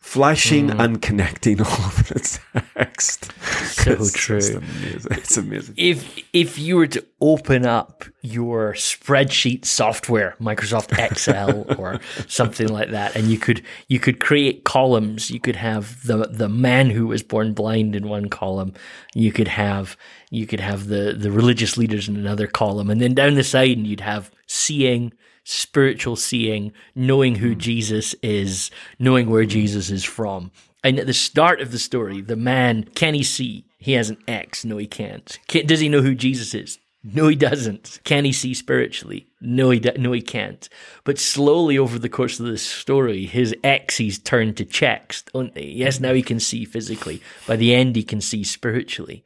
[0.05, 0.79] flashing mm.
[0.79, 2.39] and connecting all of the
[2.77, 3.33] text.
[3.85, 4.39] So it's true.
[4.39, 5.11] Amazing.
[5.11, 5.75] It's amazing.
[5.77, 12.91] If if you were to open up your spreadsheet software, Microsoft Excel or something like
[12.93, 15.31] that, and you could you could create columns.
[15.31, 18.73] You could have the the man who was born blind in one column.
[19.15, 19.99] You could have
[20.31, 23.77] you could have the the religious leaders in another column, and then down the side,
[23.77, 25.13] and you'd have seeing
[25.45, 27.59] spiritual seeing, knowing who mm.
[27.59, 30.51] Jesus is, knowing where Jesus is from.
[30.83, 33.67] And at the start of the story, the man, can he see?
[33.79, 34.65] He has an X.
[34.65, 35.39] No, he can't.
[35.47, 36.79] Can, does he know who Jesus is?
[37.07, 38.01] No, he doesn't.
[38.05, 39.27] Can he see spiritually?
[39.39, 40.67] No, he no, he can't.
[41.05, 45.67] But slowly over the course of the story, his X's turn to checks, don't they?
[45.67, 47.21] Yes, now he can see physically.
[47.47, 49.23] By the end, he can see spiritually.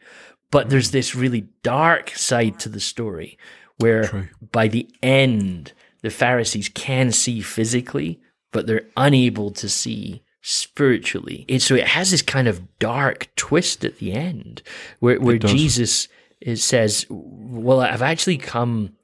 [0.50, 3.38] But there's this really dark side to the story
[3.78, 4.28] where True.
[4.50, 8.20] by the end, the Pharisees can see physically,
[8.52, 11.44] but they're unable to see spiritually.
[11.48, 14.62] And so it has this kind of dark twist at the end
[15.00, 16.08] where, where Jesus
[16.54, 18.94] says, Well, I've actually come.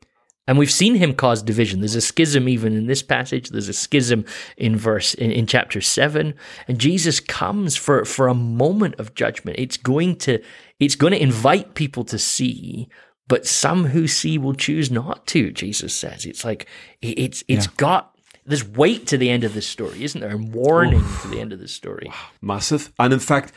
[0.46, 1.80] And we've seen him cause division.
[1.80, 3.48] There's a schism even in this passage.
[3.48, 4.26] There's a schism
[4.58, 6.34] in verse in, in chapter seven.
[6.68, 9.58] And Jesus comes for, for a moment of judgment.
[9.58, 10.42] It's going to
[10.78, 12.88] it's going to invite people to see,
[13.28, 15.50] but some who see will choose not to.
[15.50, 16.66] Jesus says it's like
[17.00, 17.72] it's it's yeah.
[17.76, 18.14] got
[18.46, 20.30] there's weight to the end of this story, isn't there?
[20.30, 21.22] And warning Oof.
[21.22, 22.08] to the end of this story.
[22.08, 22.14] Wow.
[22.42, 22.92] Massive.
[22.98, 23.52] And in fact,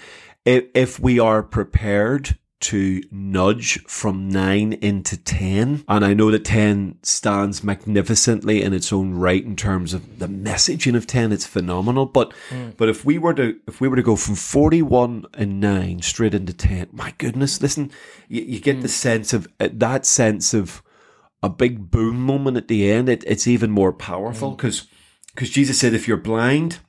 [0.45, 5.83] if, if we are prepared to nudge from nine into 10.
[5.87, 10.27] And I know that 10 stands magnificently in its own right in terms of the
[10.27, 11.31] messaging of 10.
[11.31, 12.05] It's phenomenal.
[12.05, 12.75] But, mm.
[12.77, 16.33] but if we were to, if we were to go from 41 and nine straight
[16.33, 17.91] into 10, my goodness, listen,
[18.27, 18.81] you, you get mm.
[18.81, 20.81] the sense of uh, that sense of,
[21.43, 24.87] a big boom moment at the end, it, it's even more powerful because
[25.37, 26.79] because Jesus said, if you're blind,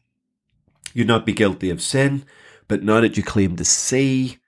[0.95, 2.25] you'd not be guilty of sin,
[2.67, 4.39] but now that you claim to see,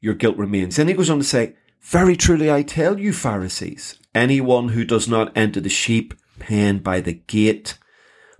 [0.00, 0.78] your guilt remains.
[0.78, 5.08] And he goes on to say, Very truly I tell you, Pharisees, anyone who does
[5.08, 7.78] not enter the sheep pen by the gate,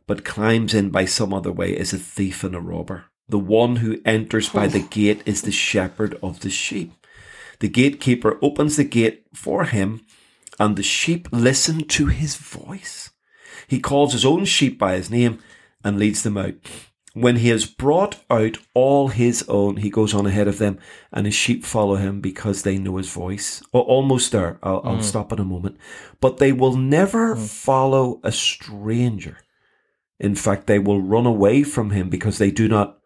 [0.06, 3.04] but climbs in by some other way is a thief and a robber.
[3.28, 4.88] The one who enters by the oh.
[4.90, 6.92] gate is the shepherd of the sheep.
[7.60, 10.04] The gatekeeper opens the gate for him,
[10.58, 13.10] and the sheep listen to his voice.
[13.68, 15.38] He calls his own sheep by his name
[15.84, 16.54] and leads them out.
[17.12, 20.78] When he has brought out all his own, he goes on ahead of them,
[21.12, 23.62] and his sheep follow him because they know his voice.
[23.74, 24.60] Oh, almost there.
[24.62, 25.02] I'll, I'll mm.
[25.02, 25.76] stop in a moment.
[26.20, 27.46] But they will never mm.
[27.48, 29.38] follow a stranger.
[30.20, 32.98] In fact, they will run away from him because they do not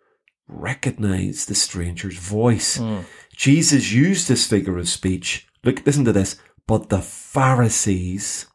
[0.47, 2.77] recognize the stranger's voice.
[2.77, 3.05] Mm.
[3.35, 5.49] Jesus used this figure of speech.
[5.65, 6.37] Look, listen to this.
[6.67, 8.47] But the Pharisees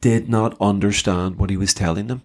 [0.00, 2.22] did not understand what he was telling them.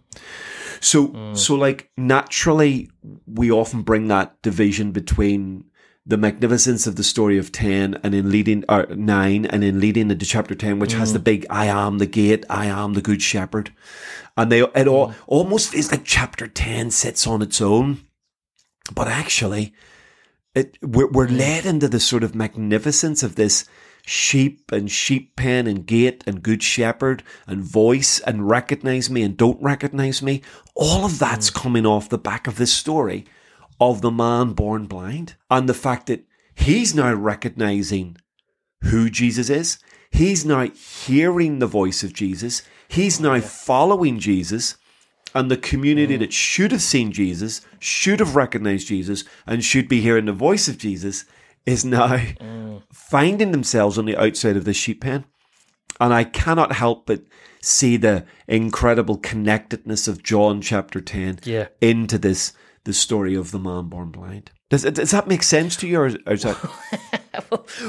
[0.86, 1.36] So, mm.
[1.36, 2.91] so like naturally,
[3.25, 5.65] we often bring that division between
[6.05, 10.11] the magnificence of the story of 10 and in leading or 9 and in leading
[10.11, 11.13] into chapter 10 which has mm.
[11.13, 13.73] the big i am the gate i am the good shepherd.
[14.38, 15.15] And they it all mm.
[15.25, 18.01] almost feels like chapter 10 sits on its own.
[18.93, 19.73] But actually
[20.53, 23.65] it we're, we're led into the sort of magnificence of this
[24.06, 29.36] sheep and sheep pen and gate and good shepherd and voice and recognize me and
[29.36, 30.41] don't recognize me
[30.76, 31.56] all of that's mm.
[31.56, 33.26] coming off the back of this story
[33.80, 38.18] of the man born blind and the fact that he's now recognizing
[38.84, 39.80] who Jesus is.
[40.12, 42.62] He's now hearing the voice of Jesus.
[42.88, 44.78] He's now following Jesus.
[45.34, 46.20] And the community mm.
[46.20, 50.70] that should have seen Jesus, should have recognized Jesus, and should be hearing the voice
[50.70, 51.26] of Jesus
[51.66, 52.82] is now mm.
[52.91, 55.26] finding themselves on the outside of the sheep pen.
[55.99, 57.22] And I cannot help but
[57.61, 61.68] see the incredible connectedness of John chapter 10 Yeah.
[61.82, 62.53] into this
[62.84, 64.51] the story of the man born blind.
[64.70, 66.57] Does, does that make sense to you, or, or is that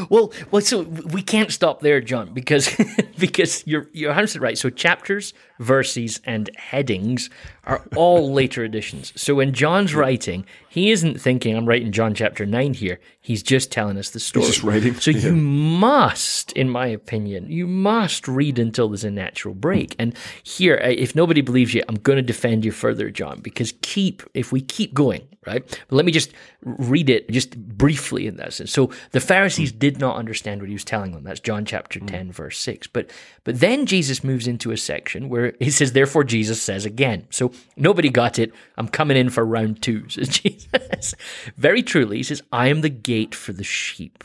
[0.08, 2.74] well, well, so we can't stop there, John, because
[3.18, 4.58] because you're you're 100 right.
[4.58, 7.30] So chapters, verses, and headings
[7.64, 9.12] are all later additions.
[9.20, 13.72] So when John's writing, he isn't thinking, "I'm writing John chapter nine here." He's just
[13.72, 14.46] telling us the story.
[14.46, 19.52] just writing, So you must, in my opinion, you must read until there's a natural
[19.52, 19.96] break.
[19.98, 23.74] And here, uh, if nobody believes you, I'm going to defend you further, John, because
[23.82, 25.66] keep if we keep going, right?
[25.88, 26.32] But let me just
[26.62, 28.70] read it just briefly in that sense.
[28.70, 31.22] So the Pharisees did not understand what he was telling them.
[31.22, 32.06] That's John chapter hmm.
[32.06, 32.86] 10, verse 6.
[32.86, 33.10] But
[33.44, 37.26] but then Jesus moves into a section where he says, Therefore Jesus says again.
[37.28, 38.54] So nobody got it.
[38.78, 41.14] I'm coming in for round two, says Jesus.
[41.58, 44.24] Very truly, he says, I am the gate for the sheep.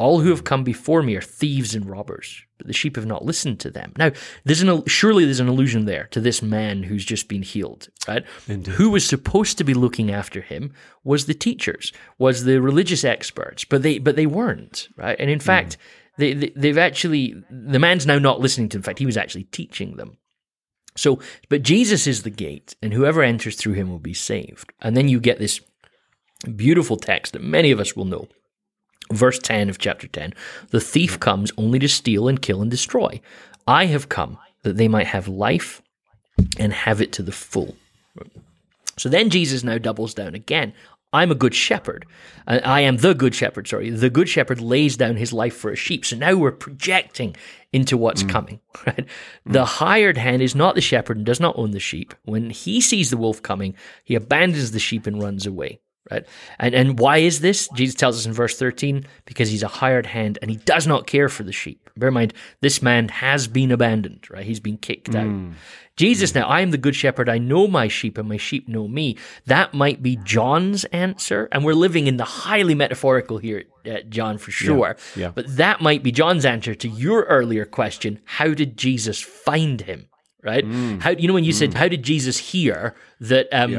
[0.00, 3.26] All who have come before me are thieves and robbers, but the sheep have not
[3.26, 3.92] listened to them.
[3.98, 4.12] Now,
[4.44, 8.24] there's an surely there's an allusion there to this man who's just been healed, right?
[8.46, 10.72] Who was supposed to be looking after him
[11.04, 15.20] was the teachers, was the religious experts, but they but they weren't, right?
[15.20, 15.44] And in hmm.
[15.44, 15.76] fact,
[16.16, 18.78] they, they they've actually the man's now not listening to.
[18.78, 18.80] them.
[18.80, 20.16] In fact, he was actually teaching them.
[20.96, 21.20] So,
[21.50, 24.72] but Jesus is the gate, and whoever enters through him will be saved.
[24.80, 25.60] And then you get this
[26.56, 28.28] beautiful text that many of us will know.
[29.12, 30.34] Verse 10 of chapter 10
[30.70, 33.20] The thief comes only to steal and kill and destroy.
[33.66, 35.82] I have come that they might have life
[36.58, 37.76] and have it to the full.
[38.96, 40.74] So then Jesus now doubles down again.
[41.12, 42.06] I'm a good shepherd.
[42.46, 43.90] I am the good shepherd, sorry.
[43.90, 46.04] The good shepherd lays down his life for a sheep.
[46.04, 47.34] So now we're projecting
[47.72, 48.28] into what's mm.
[48.28, 49.06] coming, right?
[49.48, 49.52] Mm.
[49.52, 52.14] The hired hand is not the shepherd and does not own the sheep.
[52.24, 55.80] When he sees the wolf coming, he abandons the sheep and runs away,
[56.10, 56.24] right?
[56.58, 57.68] And, and why is this?
[57.74, 61.06] Jesus tells us in verse 13, because he's a hired hand and he does not
[61.06, 61.90] care for the sheep.
[61.96, 64.44] Bear in mind, this man has been abandoned, right?
[64.46, 65.26] He's been kicked out.
[65.96, 67.28] Jesus, now I am the good shepherd.
[67.28, 69.18] I know my sheep and my sheep know me.
[69.46, 71.48] That might be John's answer.
[71.52, 74.96] And we're living in the highly metaphorical here, uh, John, for sure.
[75.14, 75.32] yeah.
[75.34, 80.06] But that might be John's answer to your earlier question How did Jesus find him?
[80.42, 80.64] Right?
[81.00, 83.70] How you know when you said, How did Jesus hear that um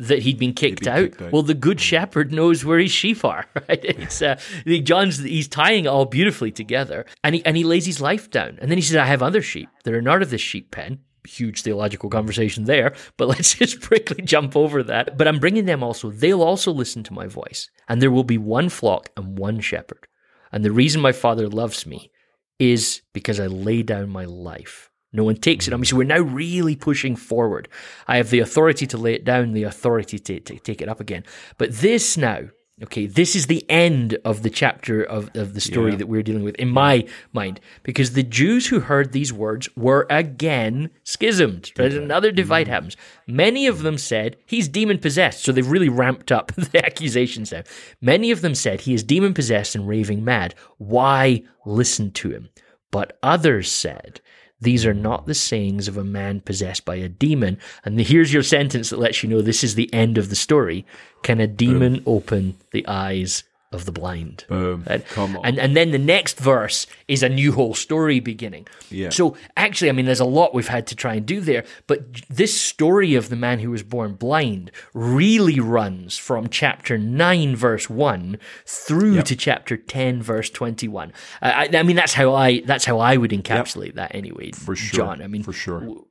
[0.00, 1.02] that he'd been kicked, been out?
[1.10, 1.32] kicked out.
[1.32, 3.84] Well, the good shepherd knows where his sheep are, right?
[3.84, 4.38] It's uh,
[4.82, 8.58] John's he's tying it all beautifully together, and he and he lays his life down,
[8.60, 11.00] and then he says, "I have other sheep that are not of this sheep pen."
[11.28, 15.18] Huge theological conversation there, but let's just quickly jump over that.
[15.18, 18.38] But I'm bringing them also; they'll also listen to my voice, and there will be
[18.38, 20.06] one flock and one shepherd.
[20.52, 22.10] And the reason my Father loves me
[22.58, 24.89] is because I lay down my life.
[25.12, 25.86] No one takes it on me.
[25.86, 27.68] So we're now really pushing forward.
[28.06, 31.00] I have the authority to lay it down, the authority to, to take it up
[31.00, 31.24] again.
[31.58, 32.42] But this now,
[32.82, 35.98] Okay, this is the end of the chapter of, of the story Yeah.
[35.98, 40.06] that we're dealing with, in my mind, because the Jews who heard these words were
[40.08, 41.72] again schismed.
[41.76, 42.70] Another divide Mm.
[42.70, 42.96] happens.
[43.26, 47.64] Many of them said he's demon possessed, so they've really ramped up the accusations now.
[48.00, 50.54] Many of them said he is demon possessed and raving mad.
[50.78, 52.48] Why listen to him?
[52.90, 54.22] But others said,
[54.60, 57.58] these are not the sayings of a man possessed by a demon.
[57.84, 60.84] And here's your sentence that lets you know this is the end of the story.
[61.22, 64.44] Can a demon open the eyes of the blind?
[64.48, 64.84] Boom.
[64.88, 65.06] Right?
[65.08, 65.44] Come on.
[65.44, 68.66] And and then the next verse is a new whole story beginning.
[68.90, 69.10] Yeah.
[69.10, 72.00] So actually, I mean, there's a lot we've had to try and do there, but
[72.28, 77.88] this story of the man who was born blind really runs from chapter nine, verse
[77.88, 81.12] one, through to chapter ten, verse twenty-one.
[81.40, 84.74] I, I, I mean, that's how I that's how I would encapsulate that anyway, For
[84.74, 84.96] sure.
[84.96, 85.22] John.
[85.22, 85.78] I mean, for sure.
[85.78, 86.04] and,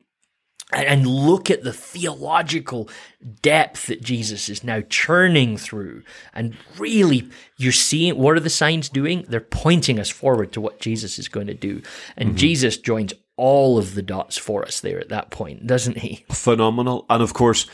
[0.72, 2.90] and look at the theological
[3.42, 6.04] depth that Jesus is now churning through.
[6.34, 9.26] And really, you're seeing what are the signs doing?
[9.28, 11.82] They're pointing us forward to what Jesus is going to do.
[12.16, 12.38] And mm-hmm.
[12.38, 16.26] Jesus joins all of the dots for us there at that point, doesn't he?
[16.30, 17.06] phenomenal.
[17.10, 17.66] And of course,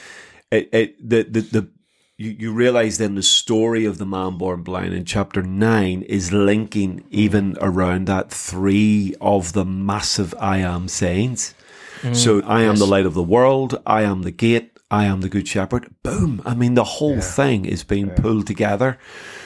[0.51, 1.69] it, it the the, the
[2.17, 6.31] you, you realize then the story of the man born blind in chapter nine is
[6.31, 11.53] linking even around that three of the massive I am sayings.
[12.05, 12.15] Mm.
[12.15, 13.81] so I am the light of the world.
[13.85, 14.77] I am the gate.
[14.91, 15.93] I am the good shepherd.
[16.03, 16.41] Boom.
[16.45, 18.99] I mean, the whole thing is being pulled together.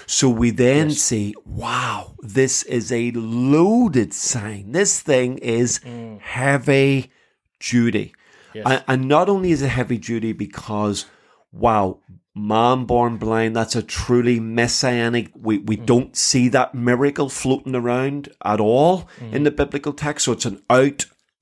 [0.05, 4.73] So we then see, wow, this is a loaded sign.
[4.73, 6.19] This thing is mm.
[6.19, 7.11] heavy
[7.59, 8.13] duty.
[8.53, 11.05] And, and not only is it heavy duty because,
[11.53, 11.99] wow,
[12.35, 15.85] man born blind, that's a truly messianic, we, we mm.
[15.85, 20.25] don't see that miracle floating around at all in the biblical text.
[20.25, 20.61] So it's an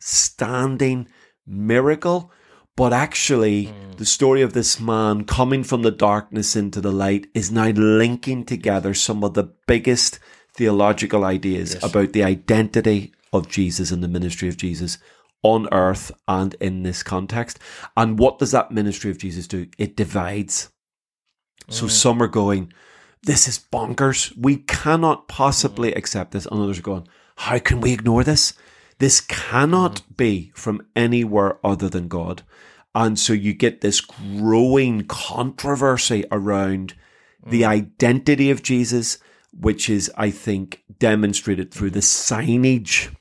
[0.08, 1.08] outstanding
[1.46, 2.32] miracle.
[2.76, 3.92] But actually, hmm.
[3.98, 8.46] the story of this man coming from the darkness into the light is now linking
[8.46, 10.20] together some of the biggest
[10.54, 14.98] theological ideas about the identity of Jesus and the ministry of Jesus
[15.44, 17.60] on earth and in this context.
[17.96, 19.68] And what does that ministry of Jesus do?
[19.78, 20.70] It divides.
[21.70, 21.90] So hmm.
[21.90, 22.72] some are going,
[23.24, 24.32] this is bonkers.
[24.38, 25.98] We cannot possibly hmm.
[25.98, 26.46] accept this.
[26.46, 28.54] And others are going, how can we ignore this?
[29.00, 30.18] This cannot mm.
[30.18, 32.44] be from anywhere other than God.
[32.96, 36.96] And so you get this growing controversy around
[37.46, 37.68] the mm.
[37.68, 39.20] identity of Jesus,
[39.54, 43.16] which is, I think, demonstrated through the signage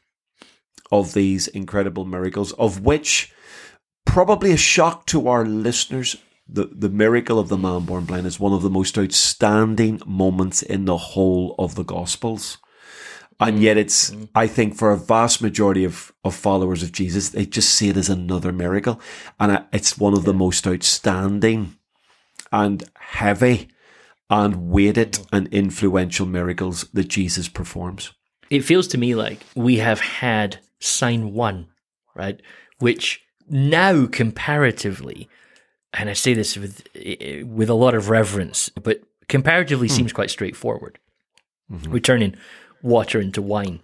[0.91, 3.33] of these incredible miracles, of which
[4.05, 6.16] probably a shock to our listeners.
[6.49, 10.62] The, the miracle of the man born blind is one of the most outstanding moments
[10.62, 12.59] in the whole of the Gospels.
[13.39, 13.62] And mm-hmm.
[13.62, 14.24] yet, it's, mm-hmm.
[14.34, 17.97] I think, for a vast majority of, of followers of Jesus, they just see it
[17.97, 19.01] as another miracle.
[19.39, 21.76] And it's one of the most outstanding
[22.51, 23.68] and heavy
[24.30, 25.37] and weighted mm-hmm.
[25.37, 28.12] and influential miracles that Jesus performs.
[28.49, 31.68] It feels to me like we have had sign one,
[32.14, 32.41] right?
[32.78, 35.28] Which now comparatively,
[35.93, 36.87] and I say this with
[37.45, 39.95] with a lot of reverence, but comparatively hmm.
[39.95, 40.99] seems quite straightforward.
[41.68, 42.37] We're turning
[42.83, 43.81] water into wine.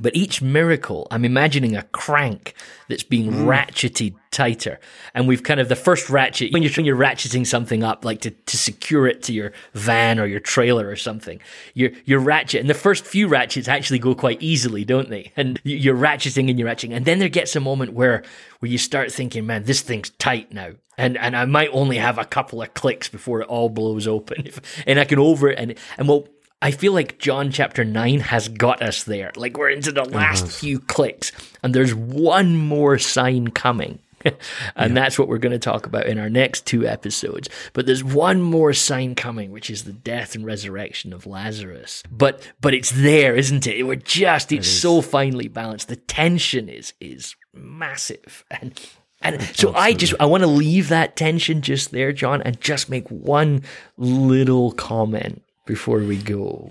[0.00, 2.54] But each miracle, I'm imagining a crank
[2.88, 3.44] that's being mm.
[3.46, 4.78] ratcheted tighter.
[5.14, 8.20] And we've kind of the first ratchet, when you're, when you're ratcheting something up, like
[8.22, 11.40] to, to secure it to your van or your trailer or something,
[11.74, 12.60] you're, you're ratchet.
[12.60, 15.32] And the first few ratchets actually go quite easily, don't they?
[15.36, 16.94] And you- you're ratcheting and you're ratcheting.
[16.94, 18.22] And then there gets a moment where,
[18.60, 20.72] where you start thinking, man, this thing's tight now.
[20.98, 24.46] And, and I might only have a couple of clicks before it all blows open.
[24.46, 25.58] If, and I can over it.
[25.58, 26.26] And, and well,
[26.66, 29.30] I feel like John chapter 9 has got us there.
[29.36, 31.30] Like we're into the last few clicks,
[31.62, 34.00] and there's one more sign coming.
[34.74, 37.48] and that's what we're going to talk about in our next two episodes.
[37.72, 42.02] But there's one more sign coming, which is the death and resurrection of Lazarus.
[42.10, 43.84] But but it's there, isn't it?
[43.84, 45.86] We're just it's so finely balanced.
[45.86, 48.44] The tension is is massive.
[48.60, 48.80] And
[49.22, 52.90] and so I just I want to leave that tension just there, John, and just
[52.90, 53.62] make one
[53.96, 56.70] little comment before we go,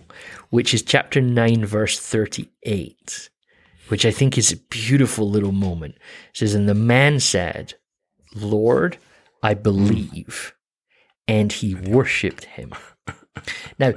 [0.49, 3.29] which is chapter 9, verse 38,
[3.89, 5.95] which I think is a beautiful little moment.
[6.29, 7.75] It says, And the man said,
[8.33, 8.97] Lord,
[9.43, 10.55] I believe.
[11.27, 12.73] And he worshipped him.
[13.77, 13.93] Now,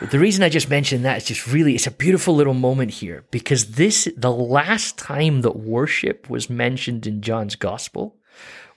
[0.00, 3.24] the reason I just mentioned that is just really, it's a beautiful little moment here
[3.30, 8.16] because this, the last time that worship was mentioned in John's gospel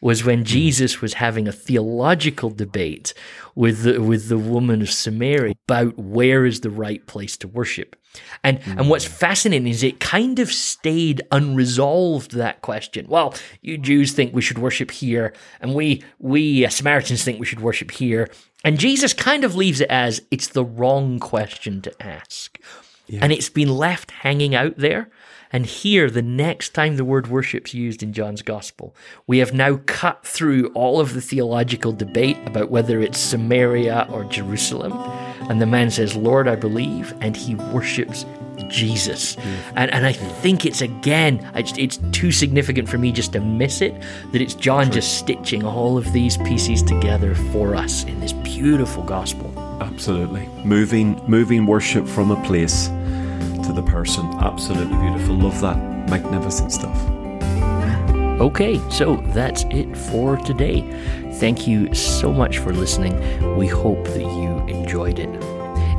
[0.04, 3.14] was when Jesus was having a theological debate
[3.56, 7.96] with the, with the woman of Samaria about where is the right place to worship.
[8.44, 8.78] And mm.
[8.78, 13.08] and what's fascinating is it kind of stayed unresolved that question.
[13.08, 17.46] Well, you Jews think we should worship here, and we we uh, Samaritans think we
[17.46, 18.30] should worship here.
[18.64, 22.60] And Jesus kind of leaves it as it's the wrong question to ask.
[23.08, 23.20] Yeah.
[23.24, 25.10] And it's been left hanging out there.
[25.54, 28.96] And here, the next time the word worship's is used in John's Gospel,
[29.28, 34.24] we have now cut through all of the theological debate about whether it's Samaria or
[34.26, 34.94] Jerusalem.
[35.50, 37.14] And the man says, Lord, I believe.
[37.22, 38.26] And he worships
[38.68, 39.38] Jesus.
[39.76, 43.82] And, and I think it's again, it's, it's too significant for me just to miss
[43.82, 43.94] it
[44.32, 49.04] that it's John just stitching all of these pieces together for us in this beautiful
[49.04, 49.54] gospel.
[49.82, 50.48] Absolutely.
[50.66, 52.90] Moving, moving worship from a place
[53.64, 54.26] to the person.
[54.40, 55.36] Absolutely beautiful.
[55.36, 55.78] Love that.
[56.10, 56.98] Magnificent stuff.
[58.40, 60.82] Okay, so that's it for today.
[61.34, 63.16] Thank you so much for listening.
[63.56, 65.30] We hope that you enjoyed it.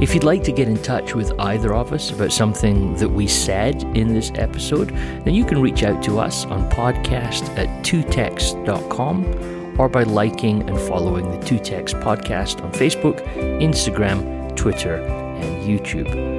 [0.01, 3.29] If you'd like to get in touch with either of us about something that we
[3.29, 4.91] said in this episode,
[5.25, 9.25] then you can reach out to us on podcast at twotext.com
[9.79, 13.21] or by liking and following the Two Text podcast on Facebook,
[13.61, 16.34] Instagram, Twitter, and YouTube.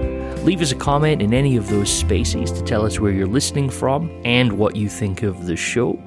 [0.46, 3.68] Leave us a comment in any of those spaces to tell us where you're listening
[3.68, 6.00] from and what you think of the show.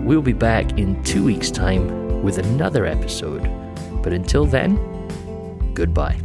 [0.03, 3.47] We'll be back in two weeks' time with another episode.
[4.01, 4.79] But until then,
[5.75, 6.24] goodbye.